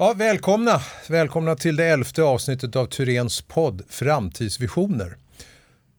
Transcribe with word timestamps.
Ja, 0.00 0.14
välkomna! 0.16 0.80
Välkomna 1.08 1.54
till 1.54 1.76
det 1.76 1.84
elfte 1.84 2.22
avsnittet 2.22 2.76
av 2.76 2.86
Turens 2.86 3.42
podd 3.42 3.82
Framtidsvisioner. 3.88 5.16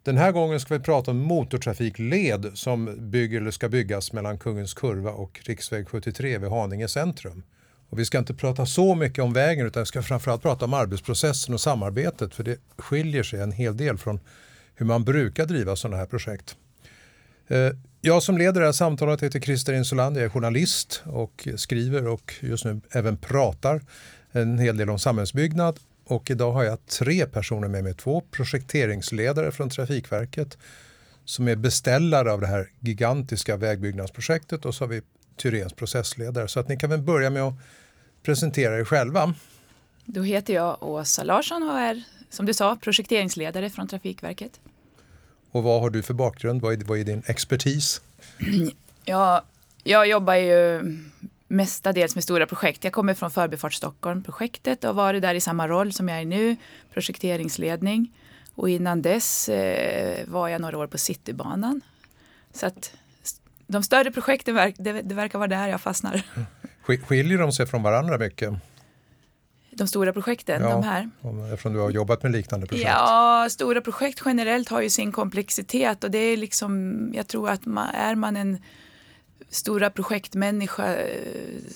Den 0.03 0.17
här 0.17 0.31
gången 0.31 0.59
ska 0.59 0.73
vi 0.73 0.83
prata 0.83 1.11
om 1.11 1.17
motortrafikled 1.17 2.51
som 2.53 3.09
bygger 3.11 3.41
eller 3.41 3.51
ska 3.51 3.69
byggas 3.69 4.13
mellan 4.13 4.37
Kungens 4.37 4.73
Kurva 4.73 5.11
och 5.11 5.39
riksväg 5.43 5.89
73 5.89 6.37
vid 6.37 6.49
Haninge 6.49 6.87
centrum. 6.87 7.43
Och 7.89 7.99
vi 7.99 8.05
ska 8.05 8.17
inte 8.17 8.33
prata 8.33 8.65
så 8.65 8.95
mycket 8.95 9.23
om 9.23 9.33
vägen 9.33 9.67
utan 9.67 9.81
vi 9.81 9.87
ska 9.87 10.03
framförallt 10.03 10.41
prata 10.41 10.65
om 10.65 10.73
arbetsprocessen 10.73 11.53
och 11.53 11.61
samarbetet 11.61 12.35
för 12.35 12.43
det 12.43 12.57
skiljer 12.77 13.23
sig 13.23 13.41
en 13.41 13.51
hel 13.51 13.77
del 13.77 13.97
från 13.97 14.19
hur 14.75 14.85
man 14.85 15.03
brukar 15.03 15.45
driva 15.45 15.75
sådana 15.75 15.97
här 15.97 16.05
projekt. 16.05 16.55
Eh, 17.47 17.69
jag 18.01 18.23
som 18.23 18.37
leder 18.37 18.59
det 18.59 18.65
här 18.65 18.73
samtalet 18.73 19.23
heter 19.23 19.39
Christer 19.39 19.73
Insuland. 19.73 20.17
Jag 20.17 20.23
är 20.23 20.29
journalist 20.29 21.03
och 21.05 21.47
skriver 21.55 22.07
och 22.07 22.33
just 22.39 22.65
nu 22.65 22.81
även 22.91 23.17
pratar 23.17 23.81
en 24.31 24.59
hel 24.59 24.77
del 24.77 24.89
om 24.89 24.99
samhällsbyggnad. 24.99 25.79
Och 26.05 26.31
idag 26.31 26.51
har 26.51 26.63
jag 26.63 26.85
tre 26.85 27.25
personer 27.25 27.67
med 27.67 27.83
mig. 27.83 27.93
Två 27.93 28.21
projekteringsledare 28.21 29.51
från 29.51 29.69
Trafikverket 29.69 30.57
som 31.25 31.47
är 31.47 31.55
beställare 31.55 32.31
av 32.31 32.41
det 32.41 32.47
här 32.47 32.69
gigantiska 32.79 33.57
vägbyggnadsprojektet 33.57 34.65
och 34.65 34.75
så 34.75 34.83
har 34.83 34.89
vi 34.89 35.01
Tyrens 35.35 35.73
processledare. 35.73 36.47
Så 36.47 36.59
att 36.59 36.67
ni 36.67 36.77
kan 36.77 36.89
väl 36.89 37.01
börja 37.01 37.29
med 37.29 37.43
att 37.43 37.53
presentera 38.23 38.79
er 38.79 38.85
själva. 38.85 39.33
Då 40.05 40.21
heter 40.21 40.53
jag 40.53 40.83
Åsa 40.83 41.23
Larsson 41.23 41.69
och 41.69 41.79
är 41.79 42.03
som 42.29 42.45
du 42.45 42.53
sa 42.53 42.75
projekteringsledare 42.75 43.69
från 43.69 43.87
Trafikverket. 43.87 44.59
Och 45.51 45.63
vad 45.63 45.81
har 45.81 45.89
du 45.89 46.01
för 46.01 46.13
bakgrund? 46.13 46.61
Vad 46.61 46.73
är, 46.73 46.85
vad 46.85 46.99
är 46.99 47.03
din 47.03 47.23
expertis? 47.25 48.01
Ja, 49.05 49.43
jag 49.83 50.07
jobbar 50.07 50.35
ju 50.35 50.81
mestadels 51.47 52.15
med 52.15 52.23
stora 52.23 52.45
projekt. 52.45 52.83
Jag 52.83 52.93
kommer 52.93 53.13
från 53.13 53.31
Förbifart 53.31 53.73
Stockholm-projektet 53.73 54.83
och 54.83 54.95
varit 54.95 55.21
där 55.21 55.35
i 55.35 55.41
samma 55.41 55.67
roll 55.67 55.93
som 55.93 56.09
jag 56.09 56.19
är 56.19 56.25
nu, 56.25 56.55
projekteringsledning. 56.93 58.11
Och 58.55 58.69
innan 58.69 59.01
dess 59.01 59.49
eh, 59.49 60.27
var 60.27 60.49
jag 60.49 60.61
några 60.61 60.77
år 60.77 60.87
på 60.87 60.97
Citybanan. 60.97 61.81
Så 62.53 62.65
att 62.65 62.91
de 63.67 63.83
större 63.83 64.11
projekten, 64.11 64.73
det, 64.77 65.01
det 65.01 65.15
verkar 65.15 65.39
vara 65.39 65.49
där 65.49 65.67
jag 65.67 65.81
fastnar. 65.81 66.23
Skiljer 66.81 67.37
de 67.37 67.51
sig 67.51 67.67
från 67.67 67.83
varandra 67.83 68.17
mycket? 68.17 68.53
De 69.71 69.87
stora 69.87 70.13
projekten, 70.13 70.61
ja, 70.61 70.69
de 70.69 70.83
här. 70.83 71.09
Eftersom 71.53 71.73
du 71.73 71.79
har 71.79 71.89
jobbat 71.89 72.23
med 72.23 72.31
liknande 72.31 72.67
projekt. 72.67 72.89
Ja, 72.89 73.47
stora 73.49 73.81
projekt 73.81 74.21
generellt 74.25 74.69
har 74.69 74.81
ju 74.81 74.89
sin 74.89 75.11
komplexitet 75.11 76.03
och 76.03 76.11
det 76.11 76.17
är 76.17 76.37
liksom, 76.37 77.11
jag 77.13 77.27
tror 77.27 77.49
att 77.49 77.65
man, 77.65 77.89
är 77.89 78.15
man 78.15 78.35
en 78.35 78.57
stora 79.49 79.89
projektmänniska 79.89 80.97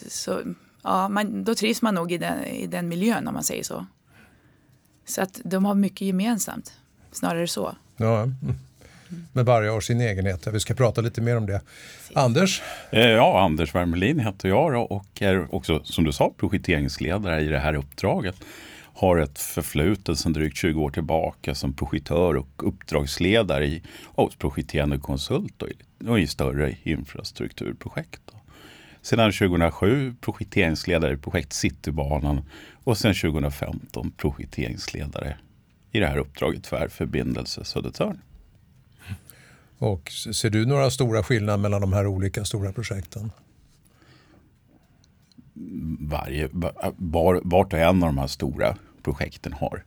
så 0.08 0.42
ja, 0.84 1.10
man, 1.10 1.44
då 1.44 1.56
trivs 1.56 1.82
man 1.82 1.96
nog 1.96 2.12
i 2.12 2.18
den, 2.18 2.44
i 2.44 2.68
den 2.68 2.88
miljön 2.88 3.28
om 3.28 3.34
man 3.34 3.44
säger 3.44 3.64
så. 3.64 3.86
Så 5.06 5.22
att 5.22 5.42
de 5.44 5.66
har 5.66 5.76
mycket 5.76 6.02
gemensamt, 6.02 6.74
snarare 7.12 7.48
så. 7.48 7.76
Ja, 7.98 8.24
mm 8.24 8.56
med 9.34 9.46
varje 9.46 9.70
år 9.70 9.82
sin 9.82 10.02
egenhet. 10.02 10.48
Vi 10.48 10.60
ska 10.60 10.74
prata 10.74 11.02
lite 11.02 11.22
mer 11.22 11.38
om 11.38 11.46
det. 11.46 11.62
Precis. 11.98 12.18
Anders? 12.18 12.62
Eh, 12.92 13.10
ja, 13.10 13.42
Anders 13.42 13.76
Wermelin 13.76 14.20
heter 14.20 14.50
jag 14.50 14.92
och 14.92 15.22
är 15.22 15.56
också, 15.56 15.84
som 15.84 16.04
du 16.04 16.12
sa, 16.12 16.34
projekteringsledare 16.38 17.42
i 17.42 17.48
det 17.48 17.60
här 17.60 17.76
uppdraget. 17.76 18.36
Har 18.96 19.18
ett 19.18 19.40
förflutet 19.40 20.20
sedan 20.20 20.34
drygt 20.34 20.58
20 20.58 20.82
år 20.82 20.90
tillbaka 20.90 21.56
som 21.56 21.74
projektör 21.74 22.36
och 22.36 22.68
uppdragsledare 22.68 23.66
i, 23.66 23.84
hos 24.04 24.36
projekterande 24.36 24.98
konsult 24.98 25.62
och 25.62 25.70
i, 25.70 25.76
och 26.08 26.20
i 26.20 26.28
större 26.28 26.76
infrastrukturprojekt. 26.84 28.22
Sedan 29.02 29.32
2007 29.32 30.16
projekteringsledare 30.22 31.14
i 31.14 31.18
projekt 31.18 31.54
Citybanan 31.54 32.42
och 32.84 32.98
sedan 32.98 33.14
2015 33.14 34.12
projekteringsledare 34.12 35.38
i 35.92 36.00
det 36.00 36.08
här 36.08 36.18
uppdraget 36.18 36.64
Tvärförbindelse 36.64 37.64
Södertörn. 37.64 38.22
Och 39.78 40.12
ser 40.12 40.50
du 40.50 40.66
några 40.66 40.90
stora 40.90 41.24
skillnader 41.24 41.58
mellan 41.58 41.82
de 41.82 41.94
här 41.94 42.08
olika 42.08 42.46
stora 42.46 42.72
projekten? 42.72 43.32
Varje, 46.00 46.50
var, 46.98 47.42
vart 47.44 47.74
och 47.74 47.80
en 47.80 48.04
av 48.04 48.10
de 48.10 48.18
här 48.18 48.28
stora 48.28 48.78
projekten 49.04 49.54
har 49.54 49.84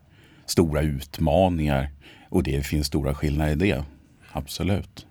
stora 0.46 0.82
utmaningar 0.82 1.90
och 2.28 2.42
det 2.42 2.66
finns 2.66 2.86
stora 2.86 3.14
skillnader 3.14 3.52
i 3.52 3.54
det. 3.54 3.84
Absolut. 4.32 5.06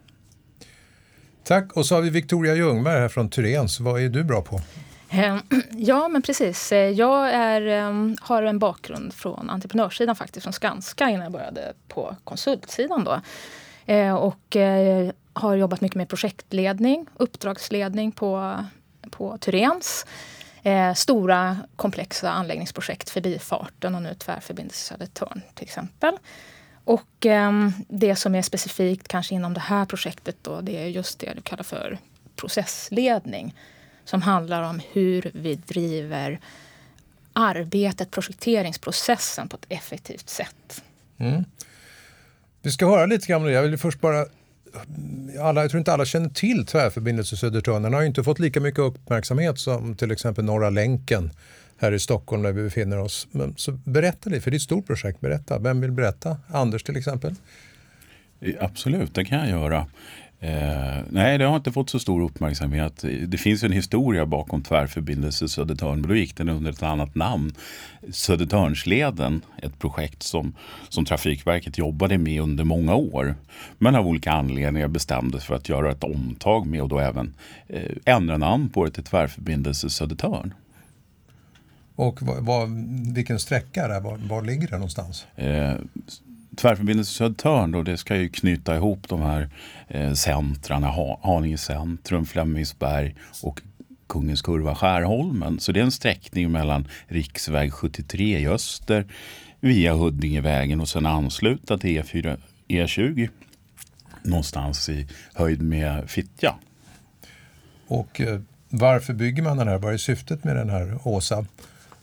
Tack. 1.43 1.73
Och 1.73 1.85
så 1.85 1.95
har 1.95 2.01
vi 2.01 2.09
Victoria 2.09 2.55
Ljungberg 2.55 2.99
här 2.99 3.09
från 3.09 3.29
Tyrens. 3.29 3.79
Vad 3.79 4.01
är 4.01 4.09
du 4.09 4.23
bra 4.23 4.41
på? 4.41 4.61
Ehm, 5.09 5.39
ja, 5.71 6.07
men 6.07 6.21
precis. 6.21 6.71
Jag 6.71 7.29
är, 7.29 7.61
ehm, 7.61 8.15
har 8.21 8.43
en 8.43 8.59
bakgrund 8.59 9.13
från 9.13 9.49
entreprenörssidan 9.49 10.15
faktiskt, 10.15 10.43
från 10.43 10.53
Skanska 10.53 11.09
innan 11.09 11.23
jag 11.23 11.31
började 11.31 11.73
på 11.87 12.15
konsultsidan. 12.23 13.03
Då. 13.03 13.21
Eh, 13.85 14.13
och 14.13 14.55
eh, 14.55 15.11
har 15.33 15.55
jobbat 15.55 15.81
mycket 15.81 15.95
med 15.95 16.09
projektledning, 16.09 17.05
uppdragsledning 17.15 18.11
på, 18.11 18.63
på 19.09 19.37
Tyrens. 19.37 20.05
Eh, 20.63 20.93
stora 20.93 21.57
komplexa 21.75 22.31
anläggningsprojekt, 22.31 23.09
Förbifarten 23.09 23.95
och 23.95 24.01
nu 24.01 24.13
Tvärförbindelse 24.13 24.85
Södertörn 24.85 25.41
till 25.53 25.63
exempel. 25.63 26.17
Och 26.83 27.25
eh, 27.25 27.51
det 27.87 28.15
som 28.15 28.35
är 28.35 28.41
specifikt 28.41 29.07
kanske 29.07 29.35
inom 29.35 29.53
det 29.53 29.59
här 29.59 29.85
projektet 29.85 30.35
då, 30.41 30.61
det 30.61 30.77
är 30.77 30.87
just 30.87 31.19
det 31.19 31.33
du 31.35 31.41
kallar 31.41 31.63
för 31.63 31.97
processledning. 32.35 33.55
Som 34.05 34.21
handlar 34.21 34.61
om 34.61 34.81
hur 34.91 35.31
vi 35.33 35.55
driver 35.55 36.39
arbetet, 37.33 38.11
projekteringsprocessen 38.11 39.49
på 39.49 39.55
ett 39.57 39.65
effektivt 39.69 40.29
sätt. 40.29 40.83
Mm. 41.17 41.45
Vi 42.65 42.71
ska 42.71 42.89
höra 42.89 43.05
lite 43.05 43.27
grann 43.27 43.41
om 43.41 43.47
det. 43.47 43.53
Jag 43.53 43.63
vill 43.63 43.77
först 43.77 44.01
bara 44.01 44.25
alla, 45.41 45.61
jag 45.61 45.71
tror 45.71 45.79
inte 45.79 45.93
alla 45.93 46.05
känner 46.05 46.29
till 46.29 46.65
Tvärförbindelse 46.65 47.37
Södertörn. 47.37 47.81
Den 47.81 47.93
har 47.93 48.01
ju 48.01 48.07
inte 48.07 48.23
fått 48.23 48.39
lika 48.39 48.59
mycket 48.59 48.79
uppmärksamhet 48.79 49.59
som 49.59 49.95
till 49.95 50.11
exempel 50.11 50.45
Norra 50.45 50.69
länken 50.69 51.31
här 51.77 51.91
i 51.91 51.99
Stockholm 51.99 52.43
där 52.43 52.51
vi 52.51 52.63
befinner 52.63 52.99
oss. 52.99 53.27
Men, 53.31 53.53
så 53.57 53.71
berätta 53.71 54.29
lite, 54.29 54.41
för 54.41 54.51
det 54.51 54.55
är 54.55 54.57
ett 54.57 54.61
stort 54.61 54.87
projekt. 54.87 55.21
Berätta. 55.21 55.59
Vem 55.59 55.81
vill 55.81 55.91
berätta? 55.91 56.37
Anders 56.47 56.83
till 56.83 56.97
exempel? 56.97 57.35
Eh, 58.41 58.53
absolut, 58.59 59.15
det 59.15 59.25
kan 59.25 59.39
jag 59.39 59.49
göra. 59.49 59.87
Eh, 60.45 61.03
nej, 61.09 61.37
det 61.37 61.45
har 61.45 61.55
inte 61.55 61.71
fått 61.71 61.89
så 61.89 61.99
stor 61.99 62.21
uppmärksamhet. 62.21 63.05
Det 63.27 63.37
finns 63.37 63.63
en 63.63 63.71
historia 63.71 64.25
bakom 64.25 64.63
Tvärförbindelse 64.63 65.49
Södertörn, 65.49 66.01
men 66.01 66.09
då 66.09 66.15
gick 66.15 66.37
den 66.37 66.49
under 66.49 66.71
ett 66.71 66.83
annat 66.83 67.15
namn. 67.15 67.53
Södertörnsleden, 68.11 69.41
ett 69.61 69.79
projekt 69.79 70.23
som, 70.23 70.55
som 70.89 71.05
Trafikverket 71.05 71.77
jobbade 71.77 72.17
med 72.17 72.41
under 72.41 72.63
många 72.63 72.95
år. 72.95 73.35
Men 73.77 73.95
av 73.95 74.07
olika 74.07 74.31
anledningar 74.31 74.87
bestämde 74.87 75.39
sig 75.39 75.47
för 75.47 75.55
att 75.55 75.69
göra 75.69 75.91
ett 75.91 76.03
omtag 76.03 76.67
med 76.67 76.81
och 76.81 76.89
då 76.89 76.99
även 76.99 77.33
eh, 77.67 77.91
ändra 78.05 78.37
namn 78.37 78.69
på 78.69 78.85
det 78.85 78.91
till 78.91 79.03
Tvärförbindelse 79.03 79.89
Södertörn. 79.89 80.53
Och 81.95 82.21
vad, 82.21 82.45
vad, 82.45 82.69
vilken 83.15 83.39
sträcka 83.39 83.83
är 83.83 83.89
det? 83.89 83.99
Var, 83.99 84.17
var 84.17 84.41
ligger 84.41 84.67
det 84.67 84.75
någonstans? 84.75 85.25
Eh, 85.35 85.73
Tvärförbindelse 86.55 87.13
Södertörn 87.13 87.71
då, 87.71 87.83
det 87.83 87.97
ska 87.97 88.15
ju 88.15 88.29
knyta 88.29 88.75
ihop 88.75 89.09
de 89.09 89.21
här 89.21 89.49
eh, 89.87 90.13
centrarna, 90.13 90.87
ha, 90.87 91.19
Haninge 91.23 91.57
centrum, 91.57 92.25
Flemingsberg 92.25 93.15
och 93.43 93.61
Kungens 94.07 94.41
kurva 94.41 94.75
Skärholmen. 94.75 95.59
Så 95.59 95.71
det 95.71 95.79
är 95.79 95.83
en 95.83 95.91
sträckning 95.91 96.51
mellan 96.51 96.87
riksväg 97.07 97.73
73 97.73 98.39
i 98.39 98.47
öster 98.47 99.05
via 99.59 99.93
Huddingevägen 99.93 100.81
och 100.81 100.89
sen 100.89 101.05
ansluta 101.05 101.77
till 101.77 102.01
E4, 102.01 102.37
E20 102.67 103.29
någonstans 104.21 104.89
i 104.89 105.07
höjd 105.33 105.61
med 105.61 106.09
Fittja. 106.09 106.55
Och 107.87 108.21
eh, 108.21 108.39
varför 108.69 109.13
bygger 109.13 109.43
man 109.43 109.57
den 109.57 109.67
här? 109.67 109.77
Vad 109.77 109.93
är 109.93 109.97
syftet 109.97 110.43
med 110.43 110.55
den 110.55 110.69
här 110.69 110.97
Åsa? 111.03 111.45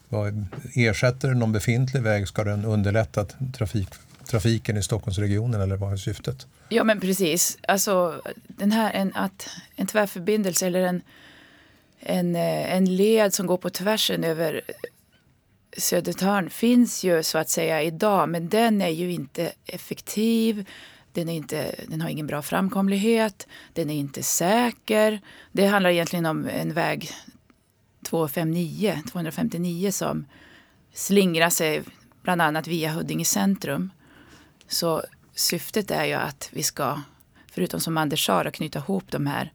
Vad 0.08 0.46
ersätter 0.74 1.34
någon 1.34 1.52
befintlig 1.52 2.02
väg? 2.02 2.28
Ska 2.28 2.44
den 2.44 2.64
underlätta 2.64 3.24
trafik 3.52 3.88
trafiken 4.26 4.76
i 4.76 4.82
Stockholmsregionen 4.82 5.60
eller 5.60 5.76
vad 5.76 5.92
är 5.92 5.96
syftet? 5.96 6.46
Ja 6.68 6.84
men 6.84 7.00
precis. 7.00 7.58
Alltså, 7.68 8.22
den 8.46 8.72
här, 8.72 8.92
en, 8.92 9.14
att, 9.14 9.48
en 9.76 9.86
tvärförbindelse 9.86 10.66
eller 10.66 10.80
en, 10.80 11.02
en, 12.00 12.36
eh, 12.36 12.74
en 12.74 12.96
led 12.96 13.34
som 13.34 13.46
går 13.46 13.56
på 13.56 13.70
tvärsen 13.70 14.24
över 14.24 14.60
Södertörn 15.76 16.50
finns 16.50 17.04
ju 17.04 17.22
så 17.22 17.38
att 17.38 17.48
säga 17.48 17.82
idag 17.82 18.28
men 18.28 18.48
den 18.48 18.82
är 18.82 18.88
ju 18.88 19.12
inte 19.12 19.52
effektiv. 19.66 20.68
Den, 21.12 21.28
är 21.28 21.32
inte, 21.32 21.74
den 21.88 22.00
har 22.00 22.08
ingen 22.08 22.26
bra 22.26 22.42
framkomlighet. 22.42 23.46
Den 23.72 23.90
är 23.90 23.94
inte 23.94 24.22
säker. 24.22 25.20
Det 25.52 25.66
handlar 25.66 25.90
egentligen 25.90 26.26
om 26.26 26.48
en 26.48 26.72
väg 26.72 27.10
259, 28.04 29.02
259 29.12 29.92
som 29.92 30.26
slingrar 30.92 31.50
sig 31.50 31.82
bland 32.22 32.42
annat 32.42 32.66
via 32.66 32.92
Huddinge 32.92 33.24
centrum. 33.24 33.90
Så 34.72 35.02
syftet 35.34 35.90
är 35.90 36.04
ju 36.04 36.12
att 36.12 36.48
vi 36.52 36.62
ska, 36.62 37.00
förutom 37.52 37.80
som 37.80 37.96
Anders 37.96 38.26
sa, 38.26 38.40
att 38.40 38.54
knyta 38.54 38.78
ihop 38.78 39.04
de 39.10 39.26
här 39.26 39.52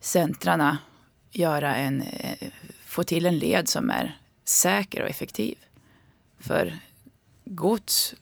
centrarna, 0.00 0.78
göra 1.30 1.76
en, 1.76 2.02
eh, 2.02 2.48
få 2.84 3.04
till 3.04 3.26
en 3.26 3.38
led 3.38 3.68
som 3.68 3.90
är 3.90 4.18
säker 4.44 5.02
och 5.02 5.08
effektiv 5.08 5.54
för 6.38 6.78
gods, 7.44 8.14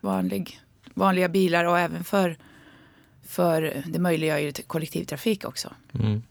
vanlig, 0.00 0.60
vanliga 0.94 1.28
bilar 1.28 1.64
och 1.64 1.78
även 1.78 2.04
för, 2.04 2.36
för 3.22 3.82
det 3.86 3.98
möjliggör 3.98 4.38
ju 4.38 4.52
kollektivtrafik 4.52 5.44
också. 5.44 5.74
Mm. 5.94 6.22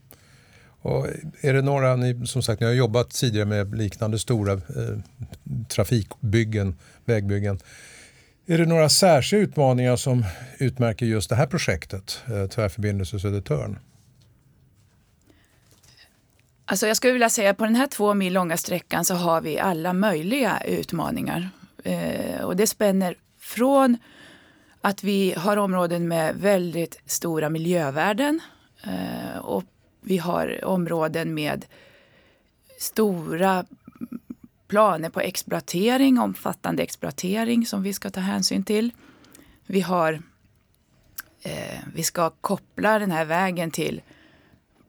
Och 0.81 1.07
är 1.41 1.53
det 1.53 1.61
några, 1.61 1.95
ni, 1.95 2.27
som 2.27 2.41
sagt 2.43 2.61
ni 2.61 2.67
har 2.67 2.73
jobbat 2.73 3.09
tidigare 3.09 3.45
med 3.45 3.77
liknande 3.77 4.19
stora 4.19 4.53
eh, 4.53 4.99
trafikbyggen, 5.67 6.75
vägbyggen. 7.05 7.59
Är 8.45 8.57
det 8.57 8.65
några 8.65 8.89
särskilda 8.89 9.43
utmaningar 9.43 9.95
som 9.95 10.25
utmärker 10.59 11.05
just 11.05 11.29
det 11.29 11.35
här 11.35 11.47
projektet, 11.47 12.21
eh, 12.27 12.47
Tvärförbindelse 12.47 13.19
Södertörn? 13.19 13.79
Alltså 16.65 16.87
jag 16.87 16.97
skulle 16.97 17.13
vilja 17.13 17.29
säga 17.29 17.49
att 17.49 17.57
på 17.57 17.65
den 17.65 17.75
här 17.75 17.87
två 17.87 18.13
mil 18.13 18.33
långa 18.33 18.57
sträckan 18.57 19.05
så 19.05 19.13
har 19.15 19.41
vi 19.41 19.59
alla 19.59 19.93
möjliga 19.93 20.61
utmaningar. 20.65 21.49
Eh, 21.83 22.41
och 22.41 22.55
det 22.55 22.67
spänner 22.67 23.15
från 23.39 23.97
att 24.81 25.03
vi 25.03 25.33
har 25.37 25.57
områden 25.57 26.07
med 26.07 26.35
väldigt 26.35 27.01
stora 27.05 27.49
miljövärden 27.49 28.39
eh, 28.83 29.37
och 29.37 29.63
vi 30.01 30.17
har 30.17 30.65
områden 30.65 31.33
med 31.33 31.65
stora 32.79 33.65
planer 34.73 35.09
på 35.09 35.21
exploatering, 35.21 36.19
omfattande 36.19 36.83
exploatering 36.83 37.65
som 37.65 37.83
vi 37.83 37.93
ska 37.93 38.09
ta 38.09 38.19
hänsyn 38.19 38.63
till. 38.63 38.91
Vi 39.65 39.81
har 39.81 40.21
eh, 41.41 41.79
vi 41.95 42.03
ska 42.03 42.29
koppla 42.29 42.99
den 42.99 43.11
här 43.11 43.25
vägen 43.25 43.71
till 43.71 44.01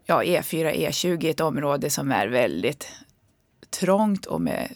ja, 0.07 0.23
E4, 0.23 0.75
E20, 0.75 1.31
ett 1.31 1.41
område 1.41 1.91
som 1.91 2.13
är 2.13 2.29
väldigt 2.29 2.89
trångt 3.71 4.27
och 4.27 4.41
med 4.41 4.75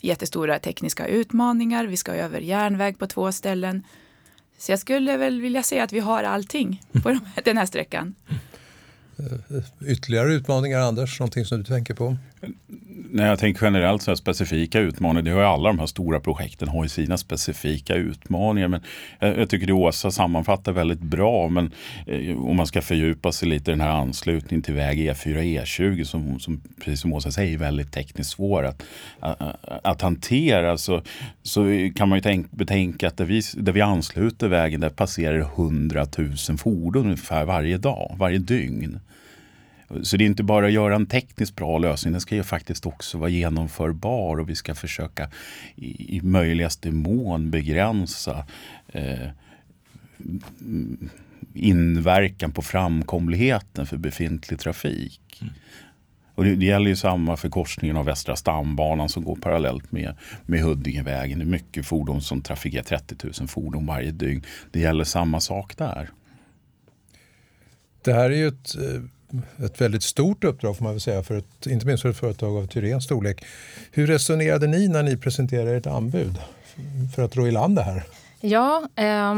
jättestora 0.00 0.58
tekniska 0.58 1.06
utmaningar. 1.06 1.84
Vi 1.84 1.96
ska 1.96 2.12
över 2.12 2.40
järnväg 2.40 2.98
på 2.98 3.06
två 3.06 3.32
ställen. 3.32 3.82
Så 4.58 4.72
jag 4.72 4.78
skulle 4.78 5.16
väl 5.16 5.40
vilja 5.40 5.62
säga 5.62 5.84
att 5.84 5.92
vi 5.92 6.00
har 6.00 6.22
allting 6.22 6.82
på 7.02 7.18
den 7.44 7.58
här 7.58 7.66
sträckan. 7.66 8.14
Eh, 9.18 9.90
ytterligare 9.90 10.34
utmaningar, 10.34 10.80
Anders? 10.80 11.20
Någonting 11.20 11.44
som 11.44 11.58
du 11.58 11.64
tänker 11.64 11.94
på? 11.94 12.16
När 13.10 13.26
jag 13.26 13.38
tänker 13.38 13.64
generellt 13.64 14.02
så 14.02 14.10
här 14.10 14.16
specifika 14.16 14.80
utmaningar, 14.80 15.22
det 15.22 15.30
har 15.30 15.40
ju 15.40 15.46
alla 15.46 15.68
de 15.68 15.78
här 15.78 15.86
stora 15.86 16.20
projekten 16.20 16.68
har 16.68 16.82
ju 16.82 16.88
sina 16.88 17.18
specifika 17.18 17.94
utmaningar. 17.94 18.68
Men 18.68 18.80
jag, 19.18 19.38
jag 19.38 19.50
tycker 19.50 19.66
det 19.66 19.72
Åsa 19.72 20.10
sammanfattar 20.10 20.72
väldigt 20.72 21.00
bra. 21.00 21.48
Men 21.48 21.72
eh, 22.06 22.38
om 22.38 22.56
man 22.56 22.66
ska 22.66 22.82
fördjupa 22.82 23.32
sig 23.32 23.48
lite 23.48 23.70
i 23.70 23.72
den 23.72 23.80
här 23.80 23.90
anslutningen 23.90 24.62
till 24.62 24.74
väg 24.74 24.98
E4 24.98 25.36
och 25.36 25.42
E20 25.42 26.04
som, 26.04 26.40
som 26.40 26.60
precis 26.84 27.00
som 27.00 27.12
Åsa 27.12 27.30
säger 27.30 27.54
är 27.54 27.58
väldigt 27.58 27.92
tekniskt 27.92 28.30
svår 28.30 28.64
att, 28.64 28.82
att, 29.20 29.64
att 29.84 30.02
hantera. 30.02 30.78
Så, 30.78 31.02
så 31.42 31.90
kan 31.96 32.08
man 32.08 32.18
ju 32.18 32.22
tänk, 32.22 32.50
betänka 32.50 33.08
att 33.08 33.16
där 33.16 33.24
vi, 33.24 33.42
där 33.54 33.72
vi 33.72 33.80
ansluter 33.80 34.48
vägen 34.48 34.80
där 34.80 34.90
passerar 34.90 35.38
100 35.38 36.06
000 36.18 36.36
fordon 36.58 37.04
ungefär 37.04 37.44
varje 37.44 37.78
dag, 37.78 38.16
varje 38.18 38.38
dygn. 38.38 39.00
Så 40.02 40.16
det 40.16 40.24
är 40.24 40.26
inte 40.26 40.42
bara 40.42 40.66
att 40.66 40.72
göra 40.72 40.94
en 40.94 41.06
tekniskt 41.06 41.56
bra 41.56 41.78
lösning, 41.78 42.12
den 42.12 42.20
ska 42.20 42.34
ju 42.34 42.42
faktiskt 42.42 42.86
också 42.86 43.18
vara 43.18 43.30
genomförbar 43.30 44.40
och 44.40 44.48
vi 44.48 44.54
ska 44.54 44.74
försöka 44.74 45.30
i, 45.76 46.16
i 46.16 46.20
möjligaste 46.20 46.90
mån 46.90 47.50
begränsa 47.50 48.46
eh, 48.88 49.28
inverkan 51.54 52.52
på 52.52 52.62
framkomligheten 52.62 53.86
för 53.86 53.96
befintlig 53.96 54.60
trafik. 54.60 55.38
Mm. 55.42 55.54
Och 56.34 56.44
det, 56.44 56.54
det, 56.54 56.66
gäller 56.66 56.88
ju 56.90 56.96
samma 56.96 57.36
för 57.36 57.48
korsningen 57.48 57.96
av 57.96 58.04
Västra 58.04 58.36
stambanan 58.36 59.08
som 59.08 59.24
går 59.24 59.36
parallellt 59.36 59.92
med, 59.92 60.16
med 60.46 60.60
Huddingevägen. 60.60 61.38
Det 61.38 61.44
är 61.44 61.46
mycket 61.46 61.86
fordon 61.86 62.20
som 62.20 62.42
trafikerar 62.42 62.82
30 62.82 63.26
000 63.40 63.48
fordon 63.48 63.86
varje 63.86 64.10
dygn. 64.10 64.44
Det 64.70 64.80
gäller 64.80 65.04
samma 65.04 65.40
sak 65.40 65.76
där. 65.76 66.10
Det 68.04 68.12
här 68.12 68.30
är 68.30 68.36
ju 68.36 68.48
ett 68.48 68.74
eh, 68.76 69.02
ett 69.64 69.80
väldigt 69.80 70.02
stort 70.02 70.44
uppdrag 70.44 70.76
får 70.76 70.84
man 70.84 70.92
väl 70.92 71.00
säga, 71.00 71.22
för 71.22 71.36
ett, 71.36 71.66
inte 71.66 71.86
minst 71.86 72.02
för 72.02 72.10
ett 72.10 72.16
företag 72.16 72.56
av 72.56 72.66
Tyréns 72.66 73.04
storlek. 73.04 73.44
Hur 73.90 74.06
resonerade 74.06 74.66
ni 74.66 74.88
när 74.88 75.02
ni 75.02 75.16
presenterade 75.16 75.76
ert 75.76 75.86
anbud 75.86 76.38
för 77.14 77.22
att 77.22 77.36
ro 77.36 77.46
i 77.46 77.50
land 77.50 77.76
det 77.76 77.82
här? 77.82 78.02
Ja, 78.40 78.88
eh, 78.94 79.34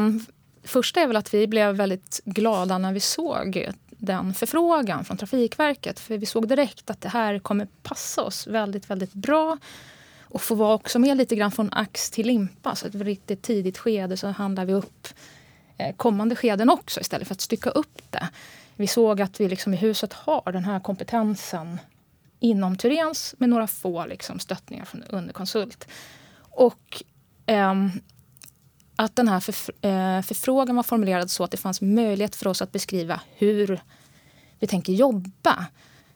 första 0.64 1.00
är 1.00 1.06
väl 1.06 1.16
att 1.16 1.34
vi 1.34 1.46
blev 1.46 1.76
väldigt 1.76 2.20
glada 2.24 2.78
när 2.78 2.92
vi 2.92 3.00
såg 3.00 3.68
den 3.88 4.34
förfrågan 4.34 5.04
från 5.04 5.16
Trafikverket. 5.16 6.00
För 6.00 6.18
vi 6.18 6.26
såg 6.26 6.48
direkt 6.48 6.90
att 6.90 7.00
det 7.00 7.08
här 7.08 7.38
kommer 7.38 7.68
passa 7.82 8.22
oss 8.22 8.46
väldigt, 8.46 8.90
väldigt 8.90 9.12
bra. 9.12 9.58
Och 10.22 10.42
få 10.42 10.54
vara 10.54 10.74
också 10.74 10.98
med 10.98 11.16
lite 11.16 11.36
grann 11.36 11.50
från 11.50 11.68
ax 11.72 12.10
till 12.10 12.26
limpa. 12.26 12.74
Så 12.74 12.86
ett 12.86 12.94
riktigt 12.94 13.42
tidigt 13.42 13.78
skede 13.78 14.16
så 14.16 14.26
handlar 14.26 14.64
vi 14.64 14.72
upp 14.72 15.08
eh, 15.78 15.94
kommande 15.96 16.36
skeden 16.36 16.70
också 16.70 17.00
istället 17.00 17.28
för 17.28 17.34
att 17.34 17.40
stycka 17.40 17.70
upp 17.70 18.02
det 18.10 18.28
vi 18.80 18.86
såg 18.86 19.20
att 19.20 19.40
vi 19.40 19.48
liksom 19.48 19.74
i 19.74 19.76
huset 19.76 20.12
har 20.12 20.52
den 20.52 20.64
här 20.64 20.80
kompetensen 20.80 21.80
inom 22.38 22.76
Tyrens 22.76 23.34
med 23.38 23.48
några 23.48 23.66
få 23.66 24.06
liksom 24.06 24.38
stöttningar 24.38 24.84
från 24.84 25.02
underkonsult. 25.02 25.88
Och 26.40 27.02
eh, 27.46 27.74
att 28.96 29.16
den 29.16 29.28
här 29.28 29.40
förf 29.40 29.70
eh, 29.84 30.22
förfrågan 30.22 30.76
var 30.76 30.82
formulerad 30.82 31.30
så 31.30 31.44
att 31.44 31.50
det 31.50 31.56
fanns 31.56 31.80
möjlighet 31.80 32.36
för 32.36 32.46
oss 32.46 32.62
att 32.62 32.72
beskriva 32.72 33.20
hur 33.34 33.80
vi 34.58 34.66
tänker 34.66 34.92
jobba 34.92 35.66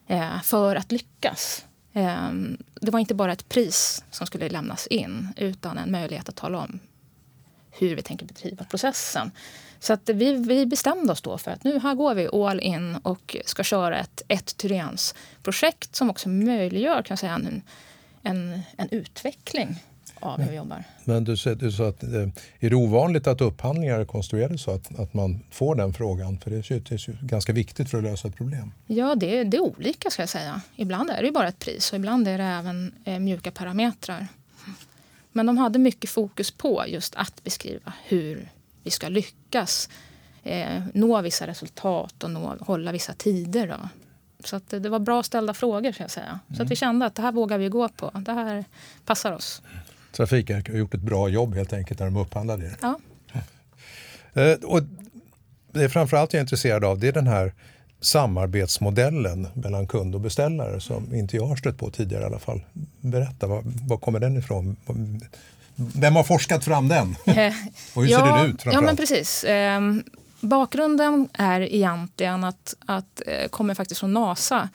eh, 0.07 0.43
för 0.43 0.77
att 0.77 0.93
lyckas. 0.93 1.67
Ehm, 1.93 2.57
det 2.81 2.91
var 2.91 3.01
inte 3.01 3.15
bara 3.15 3.33
ett 3.33 3.49
pris 3.49 4.05
som 4.11 4.27
skulle 4.27 4.49
lämnas 4.49 4.87
in 4.87 5.29
utan 5.37 5.79
en 5.79 5.91
möjlighet 5.91 6.29
att 6.29 6.37
tala 6.37 6.59
om 6.59 6.81
hur 7.71 7.97
vi 7.97 8.03
tänker 8.03 8.27
bedriva 8.27 8.65
processen. 8.65 9.31
Så 9.85 9.93
att 9.93 10.09
vi, 10.09 10.33
vi 10.33 10.67
bestämde 10.67 11.13
oss 11.13 11.23
då 11.23 11.39
för 11.39 11.51
att 11.51 11.65
nu 11.65 11.79
här 11.79 11.95
går 11.95 12.15
vi 12.15 12.29
all 12.29 12.61
in 12.61 12.97
och 13.03 13.37
ska 13.45 13.63
köra 13.63 13.99
ett 13.99 14.23
ett 14.29 14.57
Tyrens 14.57 15.15
projekt 15.43 15.97
som 15.97 16.11
också 16.11 16.29
möjliggör 16.29 17.03
kan 17.03 17.17
säga, 17.17 17.35
en, 17.35 17.63
en, 18.23 18.61
en 18.77 18.89
utveckling 18.91 19.83
av 20.21 20.41
hur 20.41 20.51
vi 20.51 20.57
jobbar. 20.57 20.85
Men 21.05 21.25
du, 21.25 21.37
du 21.55 21.73
sa 21.73 21.89
att 21.89 22.03
eh, 22.03 22.29
är 22.61 22.71
det 22.71 22.77
ovanligt 22.77 23.27
att 23.27 23.41
upphandlingar 23.41 24.01
är 24.01 24.05
konstruerade 24.05 24.59
så 24.59 24.71
att, 24.71 24.99
att 24.99 25.15
man 25.15 25.41
får 25.51 25.75
den 25.75 25.93
frågan? 25.93 26.39
För 26.39 26.51
det 26.51 26.57
är, 26.57 26.81
det 26.81 26.95
är 26.95 27.27
ganska 27.27 27.53
viktigt 27.53 27.91
för 27.91 27.99
att 27.99 28.05
lösa 28.05 28.29
ett 28.29 28.37
problem. 28.37 28.73
Ja, 28.87 29.15
det, 29.15 29.45
det 29.45 29.57
är 29.57 29.61
olika 29.61 30.11
ska 30.11 30.23
jag 30.23 30.29
säga. 30.29 30.61
Ibland 30.77 31.11
är 31.11 31.23
det 31.23 31.33
bara 31.33 31.49
ett 31.49 31.59
pris 31.59 31.93
och 31.93 31.97
ibland 31.97 32.29
är 32.29 32.39
det 32.39 32.45
även 32.45 32.95
eh, 33.05 33.19
mjuka 33.19 33.51
parametrar. 33.51 34.27
Men 35.33 35.47
de 35.47 35.59
hade 35.59 35.79
mycket 35.79 36.11
fokus 36.11 36.51
på 36.51 36.85
just 36.87 37.15
att 37.15 37.45
beskriva 37.45 37.93
hur 38.05 38.49
vi 38.85 38.91
ska 38.91 39.09
lyckas 39.09 39.89
eh, 40.43 40.83
nå 40.93 41.23
vissa 41.23 41.47
resultat 41.47 42.25
och 42.25 42.31
nå, 42.31 42.57
hålla 42.61 42.93
vissa 42.93 43.13
tider. 43.13 43.69
Då. 43.69 43.89
Så 44.45 44.57
att 44.57 44.71
det 44.71 44.89
var 44.89 44.99
bra 44.99 45.23
ställda 45.23 45.55
frågor. 45.55 45.93
Ska 45.93 46.03
jag 46.03 46.11
säga. 46.11 46.27
Mm. 46.27 46.57
Så 46.57 46.63
att 46.63 46.69
vi 46.69 46.73
mm. 46.73 46.77
kände 46.77 47.07
att 47.07 47.15
det 47.15 47.23
här 47.23 47.33
vågar 47.33 47.59
vi 47.59 47.69
gå 47.69 47.89
på. 47.89 48.11
Det 48.15 48.33
här 48.33 48.65
passar 49.05 49.33
oss. 49.33 49.63
Trafikverket 50.13 50.73
har 50.73 50.79
gjort 50.79 50.95
ett 50.95 51.01
bra 51.01 51.29
jobb 51.29 51.55
helt 51.55 51.73
enkelt 51.73 52.01
när 52.01 52.07
de 52.07 52.17
upphandlade 52.17 52.65
er. 52.65 52.77
Ja. 52.83 52.99
Eh, 54.37 54.53
och 54.53 54.81
det 55.73 55.85
är 55.85 55.89
framförallt 55.89 56.33
jag 56.33 56.39
är 56.39 56.43
intresserad 56.43 56.85
av 56.85 56.99
det 56.99 57.09
är 57.09 57.13
den 57.13 57.27
här 57.27 57.53
samarbetsmodellen 58.01 59.49
mellan 59.55 59.87
kund 59.87 60.15
och 60.15 60.21
beställare 60.21 60.81
som 60.81 61.15
inte 61.15 61.37
jag 61.37 61.47
har 61.47 61.57
stött 61.57 61.79
på 61.79 61.91
tidigare 61.91 62.23
i 62.23 62.27
alla 62.27 62.39
fall. 62.39 62.65
Berätta, 63.01 63.47
var, 63.47 63.63
var 63.65 63.97
kommer 63.97 64.21
den 64.21 64.37
ifrån? 64.37 64.77
Vem 65.77 66.17
har 66.17 66.25
forskat 66.25 66.65
fram 66.65 66.89
den? 66.89 67.17
och 67.95 68.03
hur 68.03 68.11
ja, 68.11 68.19
ser 68.19 68.27
den 68.27 68.51
ut? 68.51 68.63
Ja, 68.65 68.81
men 68.81 68.97
precis. 68.97 69.45
Eh, 69.45 69.81
bakgrunden 70.41 71.29
är 71.33 71.61
egentligen 71.61 72.45
att, 72.45 72.75
att 72.87 73.23
eh, 73.27 73.49
kommer 73.49 73.75
faktiskt 73.75 74.01
från 74.01 74.13
NASA. 74.13 74.69